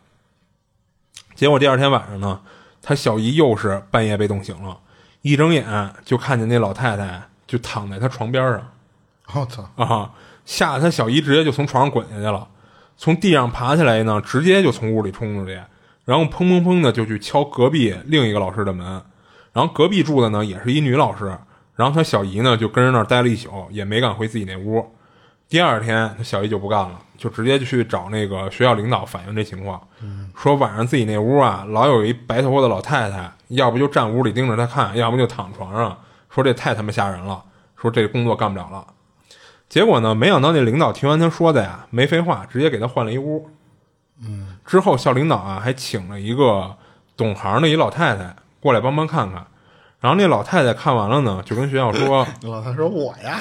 [1.35, 2.41] 结果第二天晚上呢，
[2.83, 4.79] 他小姨又是半夜被冻醒了，
[5.23, 8.73] 一睁眼就看见那老太太就躺在他床边上。
[9.35, 9.71] 我操！
[9.77, 10.13] 啊！
[10.45, 12.47] 吓得他小姨直接就从床上滚下去了，
[12.97, 15.61] 从地上爬起来呢，直接就从屋里冲出去，
[16.05, 19.03] 然后砰砰砰的就去敲隔壁另一个老师的门，
[19.53, 21.37] 然后隔壁住的呢也是一女老师，
[21.77, 24.85] 然后他小姨呢就跟着那儿待了一宿，也没敢回自己那屋。
[25.49, 29.81] 第二天他小姨就不干了，就直接就去找那个学校领导反映这情况，
[30.35, 35.97] 说晚上自己那屋啊老有一白头发的老太太，要不就站屋里盯着他看，要不就躺床上，
[36.29, 37.45] 说这太他妈吓人了，
[37.77, 38.85] 说这工作干不了了。
[39.69, 40.15] 结果呢？
[40.15, 43.51] 没想到那领导听完他说的呀，没废话，直接给他换了一屋。
[44.23, 46.77] 嗯，之后校领导啊还请了一个
[47.17, 49.47] 懂行的一老太太过来帮忙看看。
[50.01, 53.41] 然后那老太太看完了呢，就跟学校说：“老太太说我呀，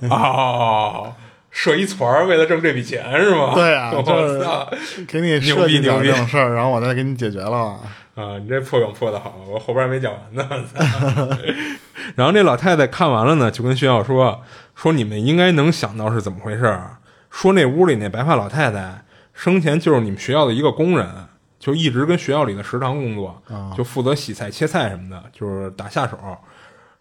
[0.10, 1.14] 哦，
[1.50, 3.52] 设一团为了挣这笔钱是吗？
[3.54, 4.68] 对啊，我操，
[5.06, 7.78] 给你设计点这种事儿，然后我再给你解决了。
[8.14, 10.48] 啊，你这破梗破的好，我后边没讲完呢。
[12.16, 14.42] 然后那老太太看完了呢，就跟学校说
[14.74, 16.96] ：“说你们应该能想到是怎么回事儿。
[17.30, 21.08] 说那屋里那白发老太太生前就是你们学校的一个工人，
[21.62, 23.40] 就一直跟学校里的食堂工作，
[23.76, 26.18] 就负责洗菜、切菜什么的，就是打下手。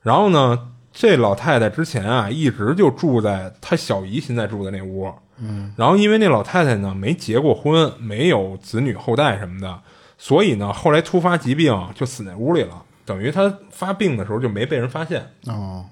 [0.04, 5.12] 然后呢，这老太太之前啊，一直就住在她小姨现在住的那屋。
[5.40, 9.80] 嗯，然后因为那老太太呢没结过婚，没有子女后代什么的，
[10.20, 15.86] 所以呢后来突发疾病就死那屋里了。”等于她发病的时候就没被人发现哦，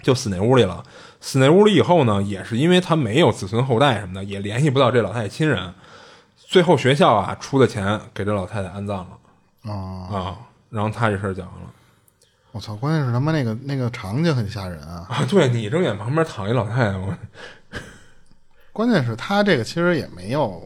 [0.00, 0.84] 就死那屋里了。
[1.20, 5.74] 死那屋里以后呢，也是因为她没有子孙后代什么的，也联系不到这老太太亲人。
[6.46, 9.74] 最后学校啊出的钱给这老太太安葬了啊
[10.10, 10.38] 啊，
[10.70, 11.70] 然后他这事儿讲完了。
[12.52, 12.74] 我操！
[12.76, 15.06] 关键是他妈那个那个场景很吓人啊！
[15.10, 17.12] 啊，对你睁眼旁边躺一老太太，我
[18.72, 20.62] 关键是他这个其实也没有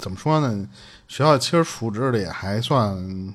[0.00, 0.66] 怎么说呢，
[1.08, 3.34] 学校其实处置的也还算。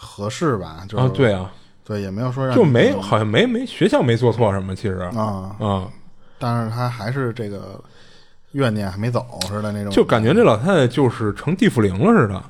[0.00, 0.86] 合适吧？
[0.88, 1.50] 就啊，对啊，
[1.84, 5.90] 对，也没有说让就没好像没没学校没做错什么，其实啊啊，
[6.38, 7.82] 但是他还是这个
[8.52, 12.42] 怨念还没走似的那种，就感觉这老太太就是成地府灵了似的。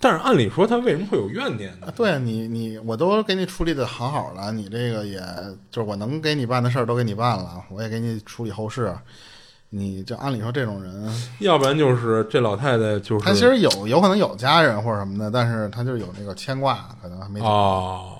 [0.00, 1.92] 但是按理说，她为什么会有怨念呢？
[1.94, 5.20] 对你，你我都给你处理的好好了，你这个也
[5.70, 8.92] 就是我能给你办的事儿都给你办了，我也给你处理后事。
[9.70, 18.16] 你就按理说这种人，要不然就是这老太太就是她其实有有可能有家人或者什么的，但是她就有那个牵挂，可能还没哦，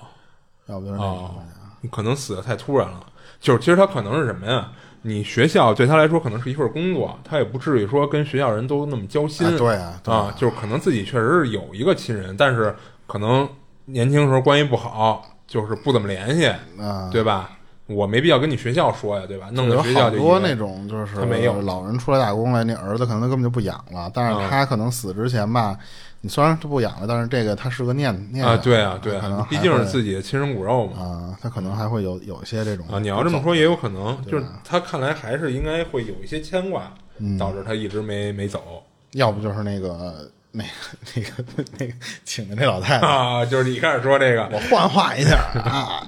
[0.67, 1.31] 要不就是那种
[1.81, 3.03] 你可能死的太突然了。
[3.41, 4.71] 就是其实她可能是什么呀？
[5.01, 9.57] 你学校对他来说可能是一份工作，他也不至于说跟学校人都那么交心。
[9.57, 12.75] 对啊，啊，就是可能自己确实是有一个亲人，但是
[13.07, 13.47] 可能
[13.85, 16.51] 年轻时候关系不好，就是不怎么联系，
[17.11, 17.51] 对吧？
[17.87, 19.49] 我没必要跟你学校说呀，对吧？
[19.51, 24.11] 弄得学校就多那种就是他没有老人出来打工来，那儿子可能他根本就不养了。
[24.13, 25.75] 但是他可能死之前吧，
[26.21, 31.01] 你虽然他不养了，但是这个他是个念念啊，对啊，对啊，可能毕竟是自己的亲生骨肉嘛。
[31.01, 32.99] 啊，他可能还会有有一些这种啊。
[32.99, 36.93] 你要这么说也有可能，就是他看来还是应该会有一些牵挂，
[37.37, 38.83] 导致他一直没没走。
[39.13, 40.29] 要不就是那个。
[40.51, 40.69] 那个、
[41.13, 41.29] 那个、
[41.77, 41.93] 那个，
[42.25, 46.01] 请的那老太太啊，就是你开始说这个，我幻化一下 啊。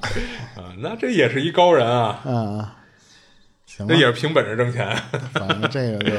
[0.56, 2.68] 啊，那这也是一高人啊，嗯，
[3.68, 4.98] 行，这也是凭本事挣钱，
[5.34, 6.12] 反正这个就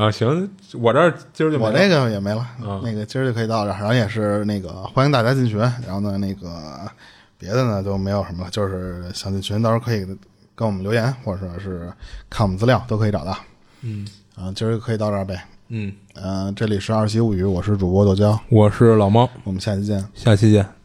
[0.00, 0.48] 啊，行，
[0.80, 2.46] 我这今儿就我那个也没了，
[2.82, 6.90] 那个今儿就可以到这儿，然后也是那个欢迎大家进群，然后呢，那个
[7.36, 10.06] 别的呢都没有什么了，就是想进群，到时候可以
[10.54, 11.92] 跟我们留言，或者说是
[12.30, 13.36] 看我们资料都可以找到，
[13.82, 14.06] 嗯，
[14.36, 15.44] 啊，今儿就可以到这儿呗。
[15.68, 20.02] 嗯，呃，这里是二七物语，我是主播豆椒，我是老猫，我们下期见。
[20.14, 20.79] 下期见。